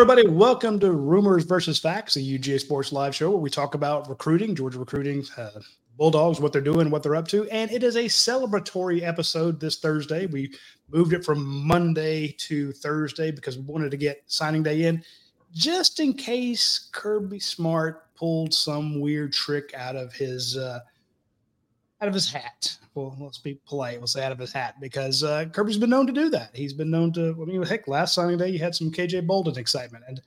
[0.00, 0.26] everybody.
[0.26, 4.54] Welcome to Rumors versus Facts, a UGA Sports live show where we talk about recruiting,
[4.54, 5.60] Georgia recruiting, uh,
[5.98, 7.46] Bulldogs, what they're doing, what they're up to.
[7.50, 10.24] And it is a celebratory episode this Thursday.
[10.24, 10.54] We
[10.90, 15.04] moved it from Monday to Thursday because we wanted to get signing day in
[15.52, 20.80] just in case Kirby Smart pulled some weird trick out of his uh,
[22.00, 22.76] out of his hat.
[22.94, 23.98] Well, let's be polite.
[23.98, 26.50] We'll say out of his hat because uh, Kirby's been known to do that.
[26.54, 27.36] He's been known to.
[27.40, 30.20] I mean, heck, last signing day you had some KJ Bolden excitement, and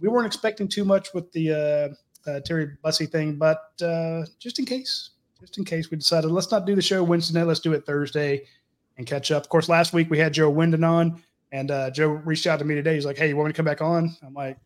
[0.00, 1.94] we weren't expecting too much with the
[2.26, 6.30] uh, uh, Terry Bussey thing, but uh, just in case, just in case, we decided
[6.30, 7.46] let's not do the show Wednesday night.
[7.46, 8.44] Let's do it Thursday
[8.98, 9.42] and catch up.
[9.42, 12.64] Of course, last week we had Joe Wyndon on, and uh, Joe reached out to
[12.64, 12.94] me today.
[12.94, 14.58] He's like, "Hey, you want me to come back on?" I'm like,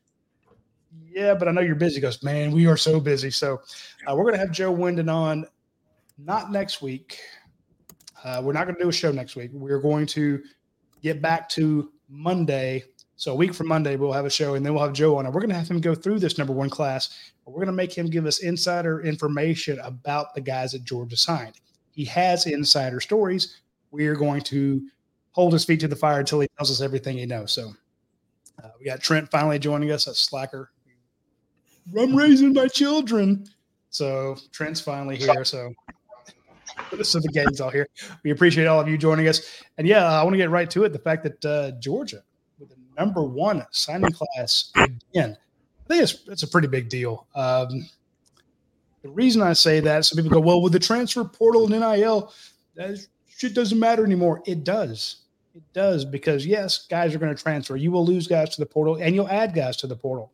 [1.10, 3.60] "Yeah, but I know you're busy." He goes, "Man, we are so busy." So
[4.06, 5.46] uh, we're gonna have Joe Wyndon on
[6.18, 7.18] not next week.
[8.22, 9.50] Uh, we're not going to do a show next week.
[9.52, 10.42] We're going to
[11.02, 12.84] get back to Monday.
[13.16, 15.26] So a week from Monday, we'll have a show, and then we'll have Joe on.
[15.26, 17.16] And we're going to have him go through this number one class.
[17.44, 21.60] We're going to make him give us insider information about the guys that Georgia signed.
[21.90, 23.60] He has insider stories.
[23.90, 24.82] We are going to
[25.32, 27.52] hold his feet to the fire until he tells us everything he knows.
[27.52, 27.72] So
[28.62, 30.70] uh, we got Trent finally joining us, a slacker.
[31.96, 33.46] I'm raising my children.
[33.90, 35.44] So Trent's finally here.
[35.44, 35.72] So
[37.02, 37.88] so the gang's all here.
[38.22, 39.62] We appreciate all of you joining us.
[39.78, 40.92] And yeah, I want to get right to it.
[40.92, 42.22] The fact that uh, Georgia,
[42.58, 45.36] with the number one signing class again,
[45.84, 47.26] I think it's, it's a pretty big deal.
[47.34, 47.88] Um,
[49.02, 52.32] the reason I say that, some people go, well, with the transfer portal and NIL,
[52.74, 54.42] that shit doesn't matter anymore.
[54.46, 55.16] It does.
[55.54, 57.76] It does because, yes, guys are going to transfer.
[57.76, 60.32] You will lose guys to the portal and you'll add guys to the portal.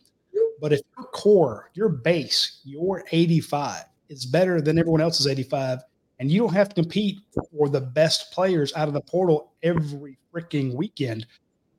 [0.60, 5.80] But if your core, your base, your 85 is better than everyone else's 85,
[6.20, 7.18] and you don't have to compete
[7.50, 11.26] for the best players out of the portal every freaking weekend.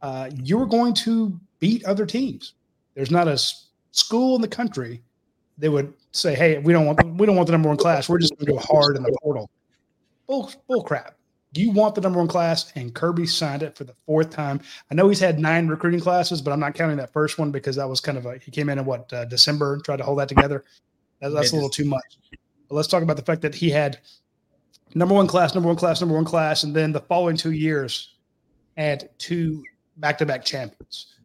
[0.01, 2.55] Uh, you're going to beat other teams.
[2.95, 3.39] There's not a
[3.91, 5.01] school in the country
[5.59, 8.09] that would say, "Hey, we don't want we don't want the number one class.
[8.09, 9.49] We're just going to go hard in the portal."
[10.27, 11.15] Bull, bull crap.
[11.53, 14.61] You want the number one class, and Kirby signed it for the fourth time.
[14.89, 17.75] I know he's had nine recruiting classes, but I'm not counting that first one because
[17.75, 20.03] that was kind of a he came in in what uh, December and tried to
[20.03, 20.63] hold that together.
[21.19, 22.17] That, that's a little too much.
[22.67, 23.99] But let's talk about the fact that he had
[24.95, 28.15] number one class, number one class, number one class, and then the following two years
[28.77, 29.63] had two
[29.97, 31.15] back to back champions.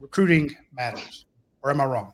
[0.00, 1.26] Recruiting matters,
[1.62, 2.12] or am I wrong?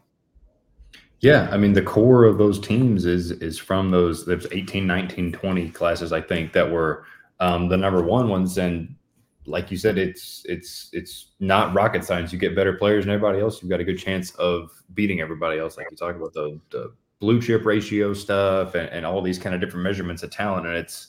[1.21, 5.33] Yeah, I mean the core of those teams is is from those there's 18, 19,
[5.33, 7.05] 20 classes I think that were
[7.41, 8.95] um, the number one ones and
[9.47, 13.41] like you said it's it's it's not rocket science you get better players than everybody
[13.41, 16.59] else you've got a good chance of beating everybody else like you talk about the
[16.71, 20.67] the blue chip ratio stuff and, and all these kind of different measurements of talent.
[20.67, 21.09] And it's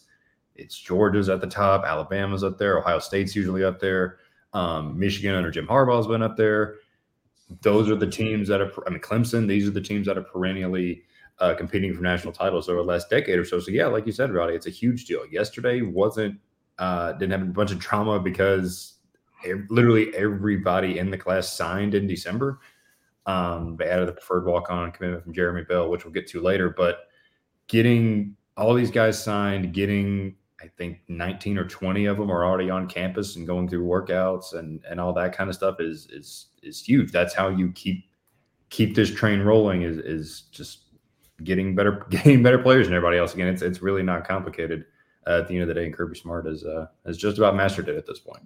[0.55, 4.17] it's Georgia's at the top, Alabama's up there, Ohio State's usually up there,
[4.53, 6.75] um, Michigan under Jim Harbaugh's been up there.
[7.61, 8.71] Those are the teams that are.
[8.85, 9.47] I mean, Clemson.
[9.47, 11.03] These are the teams that are perennially
[11.39, 13.59] uh, competing for national titles over the last decade or so.
[13.59, 15.25] So yeah, like you said, Radi, it's a huge deal.
[15.31, 16.39] Yesterday wasn't
[16.77, 18.95] uh, didn't have a bunch of trauma because
[19.69, 22.59] literally everybody in the class signed in December.
[23.27, 26.41] Um, they added the preferred walk on commitment from Jeremy Bell, which we'll get to
[26.41, 26.69] later.
[26.69, 27.07] But
[27.67, 32.69] getting all these guys signed, getting I think 19 or 20 of them are already
[32.69, 36.47] on campus and going through workouts and and all that kind of stuff is is
[36.63, 37.11] is huge.
[37.11, 38.05] That's how you keep
[38.69, 40.85] keep this train rolling is is just
[41.43, 43.33] getting better getting better players than everybody else.
[43.33, 44.85] Again, it's it's really not complicated.
[45.27, 47.53] Uh, at the end of the day, and Kirby Smart is uh, is just about
[47.53, 48.43] mastered it at this point.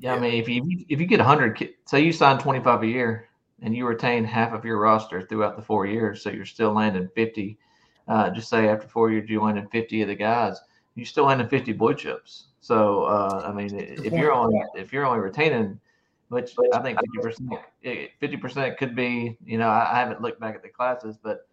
[0.00, 3.25] Yeah, I mean, if you if you get 100, say you sign 25 a year
[3.62, 7.08] and you retain half of your roster throughout the four years, so you're still landing
[7.14, 7.58] 50.
[8.08, 10.60] Uh, just say after four years you landed 50 of the guys,
[10.94, 12.48] you still landed 50 blue chips.
[12.60, 15.78] So uh, I mean, if you're only if you're only retaining,
[16.28, 20.40] which I think 50 percent 50 percent could be, you know, I, I, haven't looked
[20.40, 21.46] back at the classes, but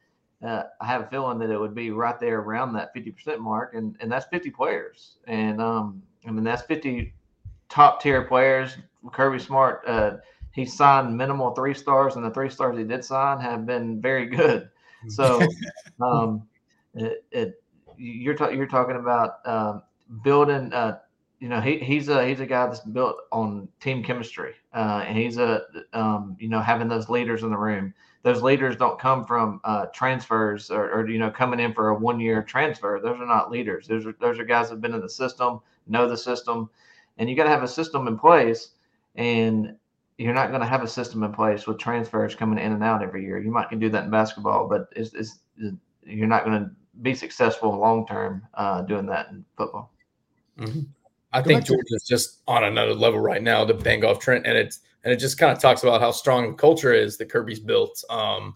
[0.44, 3.42] uh, I have a feeling that it would be right there around that 50 percent
[3.42, 7.14] mark, and and that's 50 players, and um, I mean that's 50
[7.70, 8.78] top tier players.
[9.12, 10.18] Kirby Smart, uh,
[10.54, 14.28] he signed minimal three stars, and the three stars he did sign have been very
[14.28, 14.70] good.
[15.10, 15.40] So,
[16.02, 16.44] um,
[16.94, 17.64] it, it,
[17.98, 19.82] you're ta- you're talking about um,
[20.24, 20.72] building.
[20.72, 21.00] Uh,
[21.40, 25.18] you know, he, he's a he's a guy that's built on team chemistry, uh, and
[25.18, 27.92] he's a um, you know having those leaders in the room.
[28.22, 31.96] Those leaders don't come from uh, transfers or, or, you know coming in for a
[31.96, 33.00] one year transfer.
[33.04, 33.88] Those are not leaders.
[33.88, 36.70] Those are those are guys that have been in the system, know the system,
[37.18, 38.70] and you got to have a system in place
[39.16, 39.76] and
[40.18, 43.02] you're not going to have a system in place with transfers coming in and out
[43.02, 43.40] every year.
[43.40, 45.76] You might can do that in basketball, but it's, it's, it's
[46.06, 46.72] you're not going to
[47.02, 49.92] be successful long term uh, doing that in football.
[50.60, 50.82] Mm-hmm.
[51.32, 54.82] I think Georgia's just on another level right now to bang off Trent, and it's
[55.04, 58.04] and it just kind of talks about how strong the culture is that Kirby's built.
[58.10, 58.54] Um,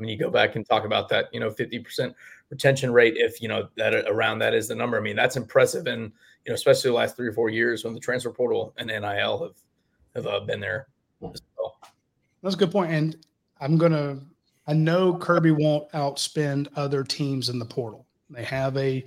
[0.00, 2.14] I mean, you go back and talk about that, you know, 50%
[2.48, 4.96] retention rate, if, you know, that around that is the number.
[4.96, 5.86] I mean, that's impressive.
[5.86, 6.12] And,
[6.44, 9.42] you know, especially the last three or four years when the transfer portal and NIL
[9.42, 9.56] have,
[10.14, 10.88] have uh, been there.
[11.20, 11.34] Well.
[12.42, 12.92] That's a good point.
[12.92, 13.16] And
[13.60, 14.18] I'm going to,
[14.66, 18.06] I know Kirby won't outspend other teams in the portal.
[18.30, 19.04] They have a,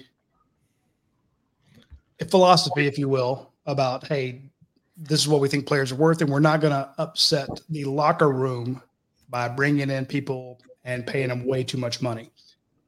[2.19, 4.49] a philosophy, if you will, about, hey,
[4.97, 7.85] this is what we think players are worth, and we're not going to upset the
[7.85, 8.81] locker room
[9.29, 12.29] by bringing in people and paying them way too much money.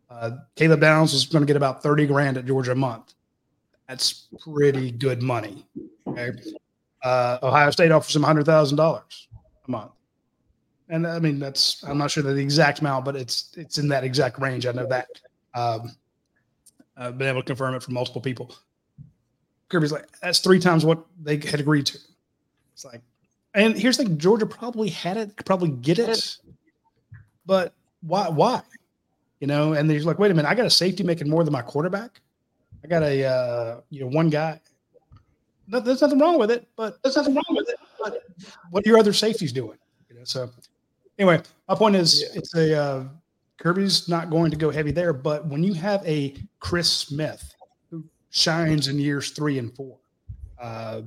[0.10, 3.14] Uh, Caleb Downs is going to get about 30 grand at Georgia a month.
[3.88, 5.66] That's pretty good money.
[6.08, 6.32] Okay.
[7.06, 9.28] Uh, Ohio State offers him $100,000
[9.68, 9.92] a month.
[10.90, 14.04] And I mean, that's, I'm not sure the exact amount, but it's, it's in that
[14.04, 14.66] exact range.
[14.66, 15.08] I know that.
[15.54, 15.96] Um,
[16.98, 18.56] I've been able to confirm it from multiple people.
[19.70, 22.00] Kirby's like, that's three times what they had agreed to.
[22.74, 23.02] It's like,
[23.54, 26.38] and here's the thing Georgia probably had it, could probably get it,
[27.46, 28.30] but why?
[28.30, 28.62] Why?
[29.40, 31.54] You know, and he's like, wait a minute, I got a safety making more than
[31.54, 32.20] my quarterback.
[32.84, 34.60] I got a, uh, you know, one guy.
[35.68, 37.76] No, there's nothing wrong with it, but there's nothing wrong with it.
[38.02, 38.24] But
[38.70, 39.78] what are your other safeties doing?
[40.10, 40.50] You know, so
[41.18, 42.40] anyway, my point is, yeah.
[42.40, 43.04] it's a uh,
[43.58, 47.54] Kirby's not going to go heavy there, but when you have a Chris Smith
[47.90, 49.98] who shines in years three and four.
[50.60, 51.02] Uh,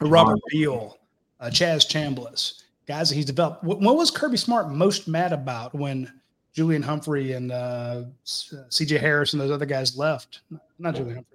[0.00, 0.98] Robert Beal,
[1.40, 3.62] uh, Chaz Chambliss, guys that he's developed.
[3.64, 6.12] What, what, was Kirby Smart most mad about when
[6.52, 8.98] Julian Humphrey and uh, C.J.
[8.98, 10.40] Harris and those other guys left?
[10.78, 11.31] Not Julian Humphrey.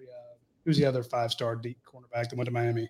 [0.67, 2.89] Who's the other five-star deep cornerback that went to Miami?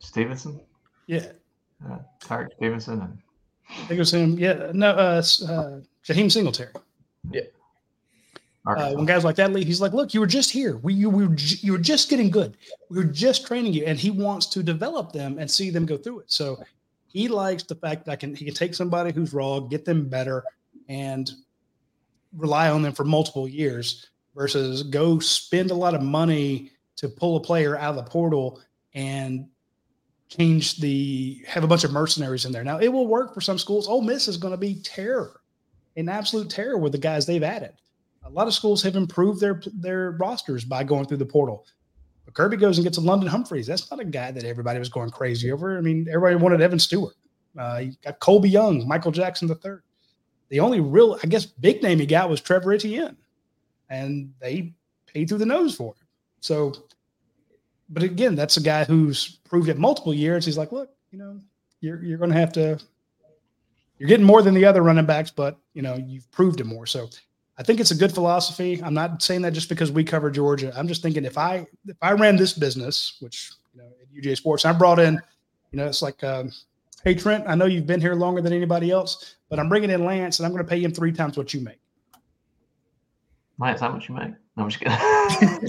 [0.00, 0.60] Stevenson.
[1.06, 1.26] Yeah.
[1.88, 1.98] Uh,
[2.56, 3.00] Stevenson.
[3.00, 3.18] And...
[3.68, 4.36] I think it was him.
[4.36, 4.72] Yeah.
[4.74, 4.90] No.
[4.90, 6.72] Uh, uh, Jaheim Singletary.
[7.30, 7.42] Yeah.
[8.66, 10.76] Uh, when guys like that leave, he's like, "Look, you were just here.
[10.78, 12.56] We you we were you were just getting good.
[12.88, 15.96] We were just training you." And he wants to develop them and see them go
[15.96, 16.32] through it.
[16.32, 16.58] So
[17.06, 20.08] he likes the fact that I can he can take somebody who's raw, get them
[20.08, 20.42] better,
[20.88, 21.30] and
[22.36, 27.36] rely on them for multiple years versus go spend a lot of money to pull
[27.36, 28.60] a player out of the portal
[28.94, 29.46] and
[30.28, 32.64] change the have a bunch of mercenaries in there.
[32.64, 33.88] Now it will work for some schools.
[33.88, 35.40] Ole Miss is going to be terror,
[35.96, 37.72] an absolute terror with the guys they've added
[38.24, 41.66] a lot of schools have improved their their rosters by going through the portal.
[42.24, 43.66] But Kirby goes and gets a London Humphreys.
[43.66, 45.76] That's not a guy that everybody was going crazy over.
[45.76, 47.14] I mean, everybody wanted Evan Stewart.
[47.58, 49.82] Uh, you got Colbie Young, Michael Jackson the third.
[50.50, 53.16] The only real, I guess, big name he got was Trevor Etienne,
[53.90, 54.72] and they
[55.06, 56.06] paid through the nose for him.
[56.40, 56.72] So,
[57.90, 60.46] but again, that's a guy who's proved it multiple years.
[60.46, 61.40] He's like, look, you know,
[61.80, 62.78] you're you're going to have to.
[63.98, 66.86] You're getting more than the other running backs, but you know you've proved it more.
[66.86, 67.10] So
[67.58, 68.82] I think it's a good philosophy.
[68.82, 70.72] I'm not saying that just because we cover Georgia.
[70.74, 74.38] I'm just thinking if I if I ran this business, which you know at UGA
[74.38, 75.20] Sports, I brought in,
[75.70, 76.50] you know, it's like, um,
[77.04, 80.06] hey Trent, I know you've been here longer than anybody else, but I'm bringing in
[80.06, 81.80] Lance, and I'm going to pay him three times what you make.
[83.60, 84.32] Lance, how much you make?
[84.56, 85.68] No, I'm just kidding.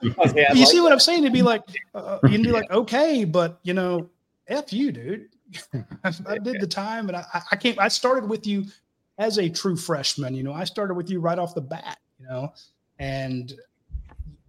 [0.02, 1.24] you like see what I'm saying?
[1.24, 1.62] To be like,
[1.94, 4.10] uh, you'd be like, okay, but you know,
[4.48, 5.28] f you, dude.
[6.26, 7.78] I did the time, and I, I can't.
[7.78, 8.64] I started with you
[9.18, 12.26] as a true freshman, you know, I started with you right off the bat, you
[12.26, 12.52] know,
[12.98, 13.54] and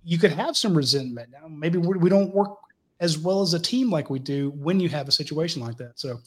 [0.04, 1.30] you could have some resentment.
[1.32, 2.58] Now, maybe we don't work
[3.00, 6.00] as well as a team like we do when you have a situation like that.
[6.00, 6.20] So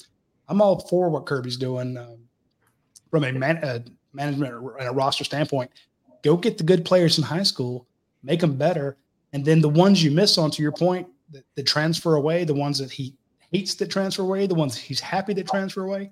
[0.49, 2.19] I'm all for what Kirby's doing um,
[3.11, 5.71] from a, man, a management and a roster standpoint.
[6.27, 7.87] Go get the good players in high school,
[8.25, 8.97] make them better.
[9.33, 12.53] And then the ones you miss on, to your point, the, the transfer away, the
[12.53, 13.15] ones that he
[13.53, 16.11] hates that transfer away, the ones he's happy that transfer away,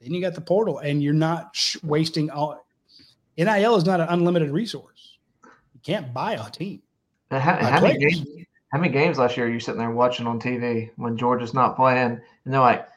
[0.00, 2.66] then you got the portal, and you're not sh- wasting all.
[3.38, 5.18] NIL is not an unlimited resource.
[5.44, 6.82] You can't buy a team.
[7.30, 8.26] How, how many games,
[8.72, 11.76] how many games last year are you sitting there watching on TV when Georgia's not
[11.76, 12.20] playing?
[12.44, 12.88] And they're like,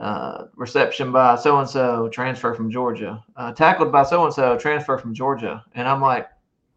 [0.00, 4.58] uh, reception by so and so, transfer from Georgia, uh, tackled by so and so,
[4.58, 5.64] transfer from Georgia.
[5.74, 6.28] And I'm like,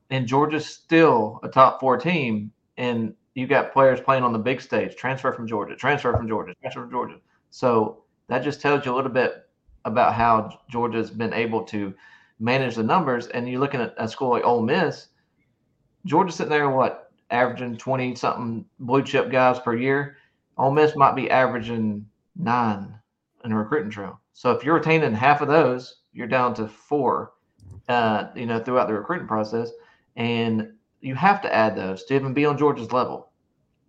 [0.09, 4.61] and Georgia's still a top four team, and you got players playing on the big
[4.61, 7.17] stage, transfer from Georgia, transfer from Georgia, transfer from Georgia.
[7.49, 9.47] So that just tells you a little bit
[9.85, 11.93] about how Georgia's been able to
[12.39, 13.27] manage the numbers.
[13.27, 15.07] And you're looking at a school like Ole Miss,
[16.05, 20.17] Georgia's sitting there, what, averaging 20 something blue chip guys per year.
[20.57, 22.05] Ole Miss might be averaging
[22.35, 22.97] nine
[23.43, 24.19] in a recruiting trail.
[24.33, 27.33] So if you're retaining half of those, you're down to four,
[27.89, 29.71] uh, you know, throughout the recruiting process.
[30.15, 33.31] And you have to add those to even be on Georgia's level,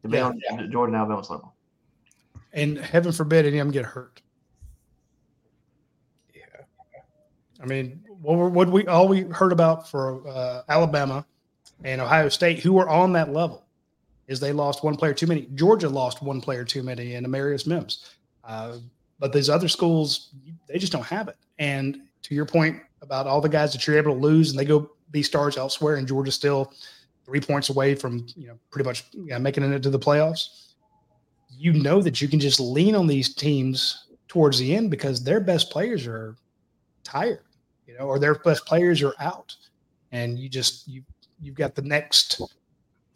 [0.03, 0.33] to be yeah.
[0.53, 1.55] on Jordan Alabama's level.
[2.53, 4.23] And heaven forbid any of them get hurt.
[6.35, 6.43] Yeah.
[7.63, 11.25] I mean, what, what we all we heard about for uh, Alabama
[11.85, 13.67] and Ohio State, who were on that level,
[14.27, 15.49] is they lost one player too many.
[15.55, 18.11] Georgia lost one player too many in Amarius Mims.
[18.45, 18.79] Uh,
[19.19, 20.31] but these other schools,
[20.69, 21.37] they just don't have it.
[21.59, 24.65] And to your point about all the guys that you're able to lose and they
[24.65, 26.73] go be stars elsewhere, and Georgia still
[27.25, 30.73] three points away from you know pretty much you know, making it into the playoffs.
[31.51, 35.41] You know that you can just lean on these teams towards the end because their
[35.41, 36.37] best players are
[37.03, 37.43] tired,
[37.87, 39.55] you know, or their best players are out,
[40.13, 41.03] and you just you
[41.41, 42.41] you've got the next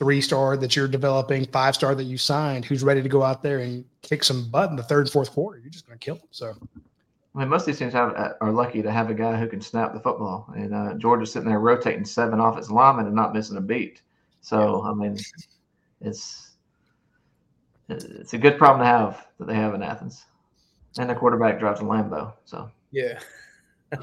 [0.03, 3.41] three star that you're developing, five star that you signed, who's ready to go out
[3.41, 5.61] there and kick some butt in the third and fourth quarter.
[5.61, 6.27] You're just going to kill them.
[6.33, 6.57] So.
[7.37, 9.47] I mean, most of these teams have, uh, are lucky to have a guy who
[9.47, 13.33] can snap the football, and uh, Georgia's sitting there rotating seven offensive linemen and not
[13.33, 14.03] missing a beat.
[14.41, 15.17] So, I mean,
[16.01, 16.51] it's
[17.89, 20.25] it's a good problem to have that they have in Athens,
[20.99, 22.33] and the quarterback drives a Lambo.
[22.45, 23.21] So, yeah.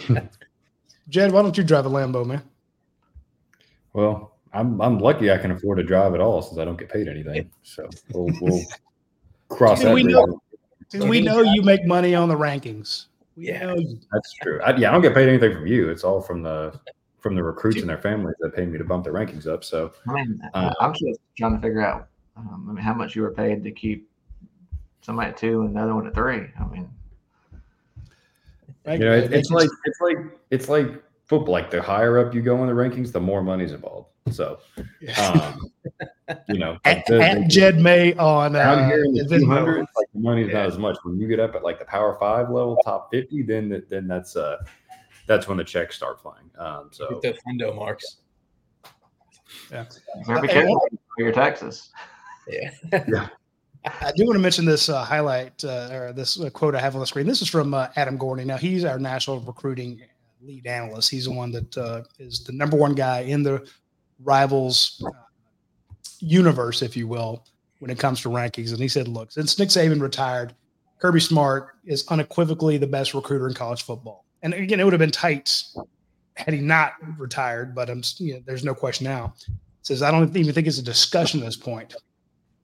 [1.09, 2.41] Jed, why don't you drive a Lambo, man?
[3.93, 6.89] Well, I'm I'm lucky I can afford to drive at all since I don't get
[6.89, 7.49] paid anything.
[7.63, 8.61] So we'll, we'll
[9.49, 9.93] cross that.
[9.93, 10.41] We know,
[10.93, 13.05] we know you make money on the rankings.
[13.35, 13.75] We yeah,
[14.11, 14.59] that's true.
[14.61, 15.89] I, yeah, I don't get paid anything from you.
[15.89, 16.79] It's all from the
[17.19, 19.63] from the recruits and their families that pay me to bump their rankings up.
[19.63, 22.07] So I mean, uh, I'm just trying to figure out.
[22.37, 24.09] Um, I mean, how much you were paid to keep
[25.01, 26.47] somebody at two and another one at three.
[26.59, 26.89] I mean,
[28.87, 30.17] you know, it, it's like it's like
[30.51, 31.53] it's like football.
[31.53, 34.08] Like the higher up you go in the rankings, the more money's involved.
[34.31, 34.59] So,
[35.17, 35.71] um,
[36.47, 39.79] you know, at, the, at Jed May on uh, down here in the two hundred,
[39.95, 40.59] like the money's yeah.
[40.59, 40.97] not as much.
[41.03, 44.35] When you get up at like the Power Five level, top fifty, then then that's
[44.35, 44.57] uh
[45.25, 46.49] that's when the checks start flying.
[46.57, 48.17] Um, so the window marks.
[49.71, 49.85] Yeah,
[50.27, 50.79] better be careful
[51.15, 51.89] for your taxes.
[52.47, 52.71] Yeah.
[52.91, 53.29] yeah.
[53.85, 56.95] I do want to mention this uh, highlight uh, or this uh, quote I have
[56.95, 57.25] on the screen.
[57.25, 58.45] This is from uh, Adam Gorney.
[58.45, 60.01] Now he's our national recruiting
[60.41, 61.09] lead analyst.
[61.09, 63.65] He's the one that uh, is the number one guy in the
[64.23, 65.11] rivals uh,
[66.19, 67.45] universe, if you will,
[67.79, 68.71] when it comes to rankings.
[68.71, 70.53] And he said, look, since Nick Saban retired,
[70.99, 74.25] Kirby Smart is unequivocally the best recruiter in college football.
[74.41, 75.63] And again, it would have been tight
[76.35, 79.33] had he not retired, but I'm, you know, there's no question now.
[79.81, 81.95] Says I don't even think it's a discussion at this point.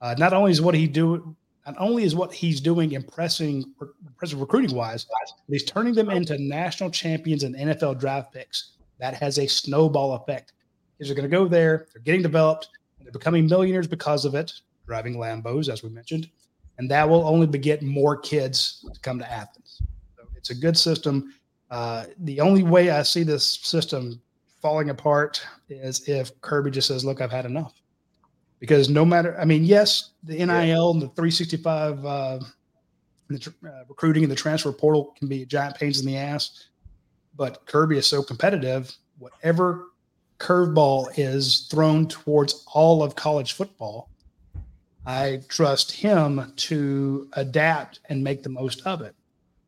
[0.02, 1.36] Uh, not only is what he do,
[1.66, 3.64] not only is what he's doing impressing,
[4.06, 8.74] impressive recruiting wise, but he's turning them into national champions and NFL draft picks.
[9.00, 10.54] That has a snowball effect
[11.00, 12.70] is they're going to go there, they're getting developed,
[13.02, 14.52] they're becoming millionaires because of it,
[14.86, 16.30] driving Lambos, as we mentioned,
[16.78, 19.82] and that will only beget more kids to come to Athens.
[20.18, 21.34] So it's a good system.
[21.70, 24.22] Uh, the only way I see this system
[24.62, 27.74] falling apart is if Kirby just says, "Look, I've had enough."
[28.60, 32.40] Because no matter, I mean, yes, the NIL and the 365 uh,
[33.28, 36.68] the tr- uh, recruiting and the transfer portal can be giant pains in the ass,
[37.36, 38.96] but Kirby is so competitive.
[39.18, 39.88] Whatever
[40.40, 44.10] curveball is thrown towards all of college football,
[45.06, 49.16] I trust him to adapt and make the most of it.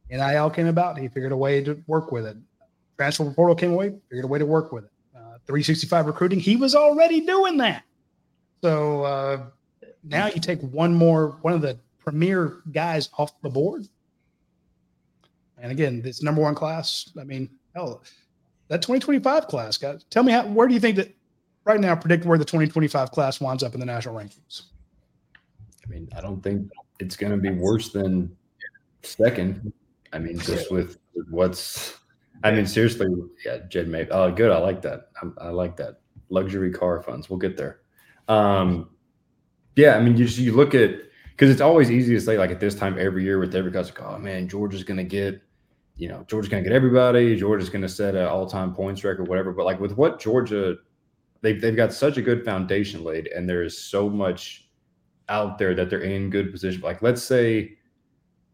[0.09, 2.37] NIL came about, he figured a way to work with it.
[2.97, 4.91] Transfer portal came away, figured a way to work with it.
[5.15, 7.83] Uh, 365 recruiting, he was already doing that.
[8.63, 9.45] So uh,
[10.03, 13.87] now you take one more, one of the premier guys off the board.
[15.59, 18.01] And again, this number one class, I mean, hell,
[18.69, 20.03] that 2025 class, guys.
[20.09, 20.45] Tell me how.
[20.47, 21.15] Where do you think that
[21.65, 21.95] right now?
[21.95, 24.63] Predict where the 2025 class winds up in the national rankings.
[25.85, 26.69] I mean, I don't think
[26.99, 28.35] it's going to be worse than
[29.03, 29.71] second.
[30.13, 30.97] I mean, just with
[31.29, 31.97] what's.
[32.43, 33.07] I mean, seriously,
[33.45, 34.07] yeah, Jed May.
[34.09, 34.51] Oh, good.
[34.51, 35.09] I like that.
[35.21, 36.01] I, I like that.
[36.29, 37.29] Luxury car funds.
[37.29, 37.79] We'll get there.
[38.27, 38.89] Um,
[39.75, 40.91] yeah, I mean, you just, you look at
[41.31, 43.87] because it's always easy to say like at this time every year with every guys
[43.87, 45.41] like, oh man, Georgia's going to get
[45.97, 47.35] you know, Georgia's going to get everybody.
[47.35, 49.51] Georgia's going to set an all-time points record, whatever.
[49.51, 50.75] But like with what Georgia,
[51.41, 54.69] they've they've got such a good foundation laid, and there is so much
[55.29, 56.81] out there that they're in good position.
[56.81, 57.77] Like let's say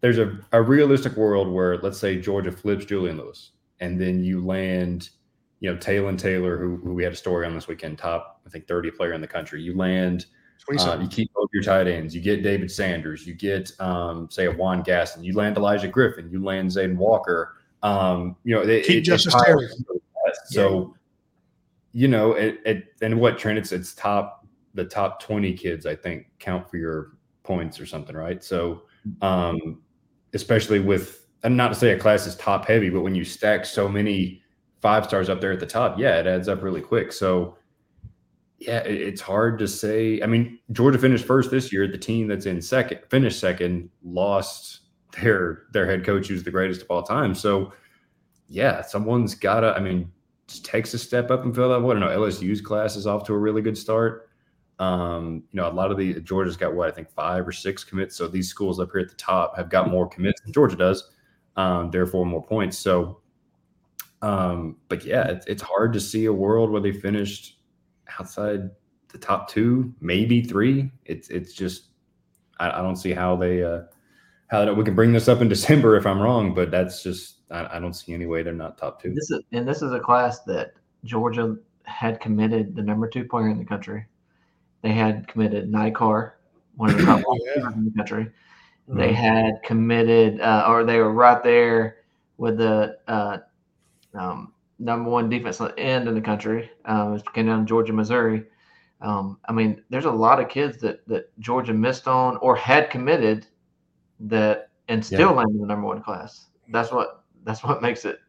[0.01, 4.45] there's a, a realistic world where let's say Georgia flips Julian Lewis, and then you
[4.45, 5.09] land,
[5.59, 8.49] you know, Talyn Taylor, who, who we had a story on this weekend, top I
[8.49, 9.61] think 30 player in the country.
[9.61, 10.27] You land
[10.79, 12.15] uh, you keep both your tight ends.
[12.15, 13.27] You get David Sanders.
[13.27, 15.23] You get, um, say, a Juan Gaston.
[15.23, 16.29] You land Elijah Griffin.
[16.31, 17.57] You land Zayden Walker.
[17.81, 19.67] Um, you know, it, keep it, Justus Terry.
[20.45, 20.95] So,
[21.91, 22.01] yeah.
[22.01, 23.57] you know, it, it, and what Trent?
[23.57, 28.15] It's it's top the top twenty kids I think count for your points or something,
[28.15, 28.43] right?
[28.43, 28.83] So,
[29.21, 29.81] um,
[30.33, 33.65] especially with and not to say a class is top heavy, but when you stack
[33.65, 34.41] so many
[34.81, 37.11] five stars up there at the top, yeah, it adds up really quick.
[37.11, 37.57] So
[38.65, 40.21] yeah, it's hard to say.
[40.21, 41.87] I mean, Georgia finished first this year.
[41.87, 44.81] The team that's in second, finished second, lost
[45.21, 47.35] their their head coach, who's the greatest of all time.
[47.35, 47.73] So,
[48.47, 49.73] yeah, someone's gotta.
[49.75, 50.09] I mean,
[50.63, 51.75] Texas step up and fill that.
[51.75, 52.07] I don't know.
[52.07, 54.29] LSU's class is off to a really good start.
[54.79, 57.83] Um, you know, a lot of the Georgia's got what I think five or six
[57.83, 58.15] commits.
[58.15, 61.11] So these schools up here at the top have got more commits than Georgia does,
[61.57, 62.77] um, therefore more points.
[62.77, 63.19] So,
[64.21, 67.57] um, but yeah, it's hard to see a world where they finished
[68.19, 68.69] outside
[69.09, 70.91] the top two, maybe three.
[71.05, 71.85] It's it's just
[72.59, 73.81] I, I don't see how they uh,
[74.47, 77.77] how we can bring this up in December if I'm wrong, but that's just I,
[77.77, 79.13] I don't see any way they're not top two.
[79.13, 83.49] This is and this is a class that Georgia had committed the number two player
[83.49, 84.05] in the country.
[84.81, 86.33] They had committed Nikar,
[86.75, 87.71] one of the top oh, yeah.
[87.71, 88.25] in the country.
[88.89, 88.99] Mm-hmm.
[88.99, 91.97] They had committed, uh, or they were right there
[92.37, 93.37] with the uh,
[94.13, 96.69] um, number one defensive end in the country.
[96.85, 98.43] Um, it came down Georgia, Missouri.
[99.01, 102.89] Um, I mean, there's a lot of kids that that Georgia missed on or had
[102.89, 103.47] committed
[104.21, 105.35] that and still yeah.
[105.35, 106.47] landed the number one class.
[106.69, 108.19] That's what that's what makes it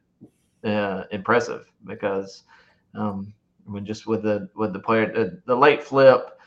[0.64, 2.42] uh, impressive because
[2.94, 3.32] um,
[3.64, 6.38] when just with the with the player the, the late flip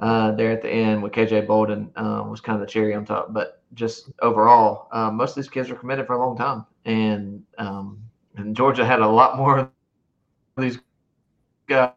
[0.00, 3.04] uh, there at the end with KJ Bolden uh, was kind of the cherry on
[3.04, 3.32] top.
[3.32, 7.42] But just overall, uh, most of these kids were committed for a long time, and
[7.58, 8.00] um,
[8.36, 9.70] and Georgia had a lot more of
[10.56, 10.78] these
[11.66, 11.92] guys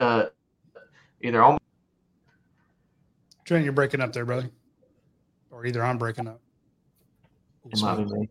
[0.00, 0.24] uh,
[1.22, 1.58] either on.
[3.44, 4.50] Trent, you're breaking up there, brother,
[5.50, 6.40] or either I'm breaking up.
[7.70, 8.28] It might be me.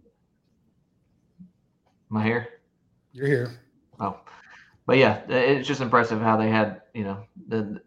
[2.11, 2.47] Am I here?
[3.11, 3.59] You're here.
[3.99, 4.19] Oh,
[4.85, 7.81] but yeah, it's just impressive how they had, you know, the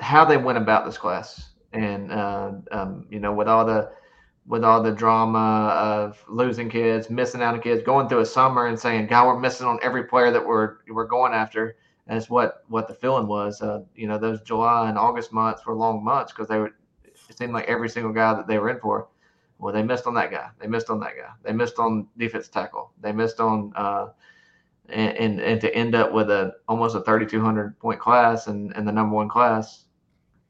[0.00, 3.90] how they went about this class, and uh, um, you know, with all the
[4.48, 8.66] with all the drama of losing kids, missing out on kids, going through a summer
[8.66, 11.76] and saying, "God, we're missing on every player that we're we're going after."
[12.06, 13.60] That's what what the feeling was.
[13.60, 16.72] Uh, you know, those July and August months were long months because they were.
[17.04, 19.08] It seemed like every single guy that they were in for.
[19.58, 20.48] Well, they missed on that guy.
[20.58, 21.30] They missed on that guy.
[21.42, 22.92] They missed on defense tackle.
[23.02, 24.08] They missed on uh,
[24.88, 28.86] and, and, and to end up with a almost a 3,200 point class and, and
[28.86, 29.84] the number one class.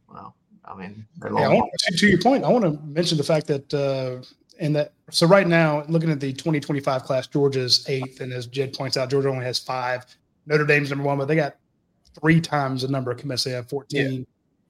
[0.08, 0.36] Well,
[0.68, 3.72] I mean, yeah, I want, to your point, I want to mention the fact that
[3.72, 4.22] uh,
[4.61, 8.74] and that so right now, looking at the 2025 class, Georgia's eighth, and as Jed
[8.74, 10.04] points out, Georgia only has five.
[10.46, 11.57] Notre Dame's number one, but they got
[12.20, 13.44] three times the number of commits.
[13.44, 14.12] They have 14.
[14.12, 14.24] Yeah.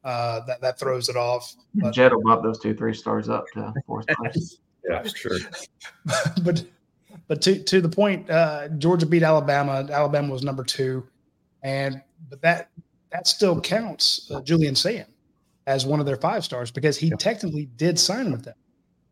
[0.08, 1.54] Uh, that that throws it off.
[1.74, 4.58] But, Jed will bump those two three stars up to fourth place.
[4.88, 5.38] yeah, sure.
[6.44, 6.64] but
[7.26, 9.86] but to to the point, uh, Georgia beat Alabama.
[9.90, 11.06] Alabama was number two,
[11.62, 12.70] and but that
[13.10, 15.06] that still counts uh, Julian Sayin
[15.68, 18.54] as one of their five stars because he technically did sign with them.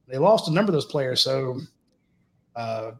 [0.09, 1.61] They lost a number of those players, so
[2.55, 2.93] uh,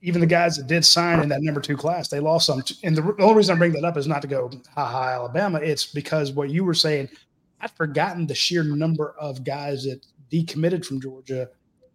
[0.00, 2.62] even the guys that did sign in that number two class, they lost some.
[2.84, 5.08] And the, the only reason I bring that up is not to go ha ha
[5.08, 5.58] Alabama.
[5.58, 7.08] It's because what you were saying,
[7.60, 11.48] I'd forgotten the sheer number of guys that decommitted from Georgia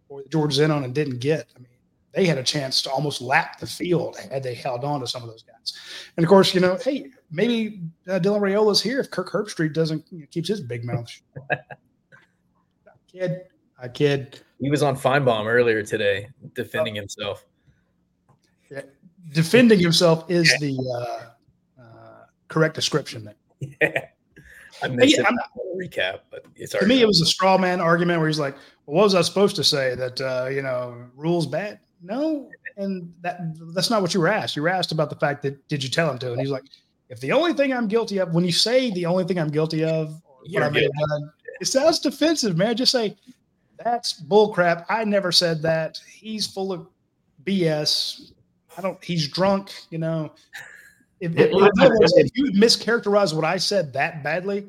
[0.08, 1.46] or Georgia's in on and didn't get.
[1.56, 1.68] I mean,
[2.12, 5.22] they had a chance to almost lap the field had they held on to some
[5.22, 5.72] of those guys.
[6.16, 10.04] And of course, you know, hey, maybe uh, Dylan Raiola's here if Kirk Herbstreit doesn't
[10.10, 11.10] you know, keeps his big mouth.
[13.12, 13.42] kid,
[13.78, 14.40] I kid.
[14.60, 17.00] He was on Finebaum earlier today, defending oh.
[17.00, 17.44] himself.
[18.70, 18.82] Yeah,
[19.32, 20.68] defending himself is yeah.
[20.68, 23.24] the uh, uh, correct description.
[23.24, 23.76] There.
[23.80, 24.00] Yeah.
[24.82, 28.20] I missed yeah, it recap, but it's to me, it was a straw man argument
[28.20, 29.94] where he's like, well, "What was I supposed to say?
[29.94, 31.80] That uh, you know, rules bad?
[32.02, 33.40] no, and that
[33.74, 34.56] that's not what you were asked.
[34.56, 36.32] You were asked about the fact that did you tell him to?
[36.32, 36.64] And he's like,
[37.08, 39.84] if the only thing I'm guilty of, when you say the only thing I'm guilty
[39.84, 42.76] of, what I may have done, it sounds defensive, man.
[42.76, 43.16] Just say
[43.84, 44.84] that's bullcrap.
[44.88, 46.00] I never said that.
[46.08, 46.86] He's full of
[47.44, 48.32] BS.
[48.76, 49.02] I don't.
[49.02, 49.72] He's drunk.
[49.90, 50.32] You know.
[51.18, 54.66] If, if, if you mischaracterize what I said that badly,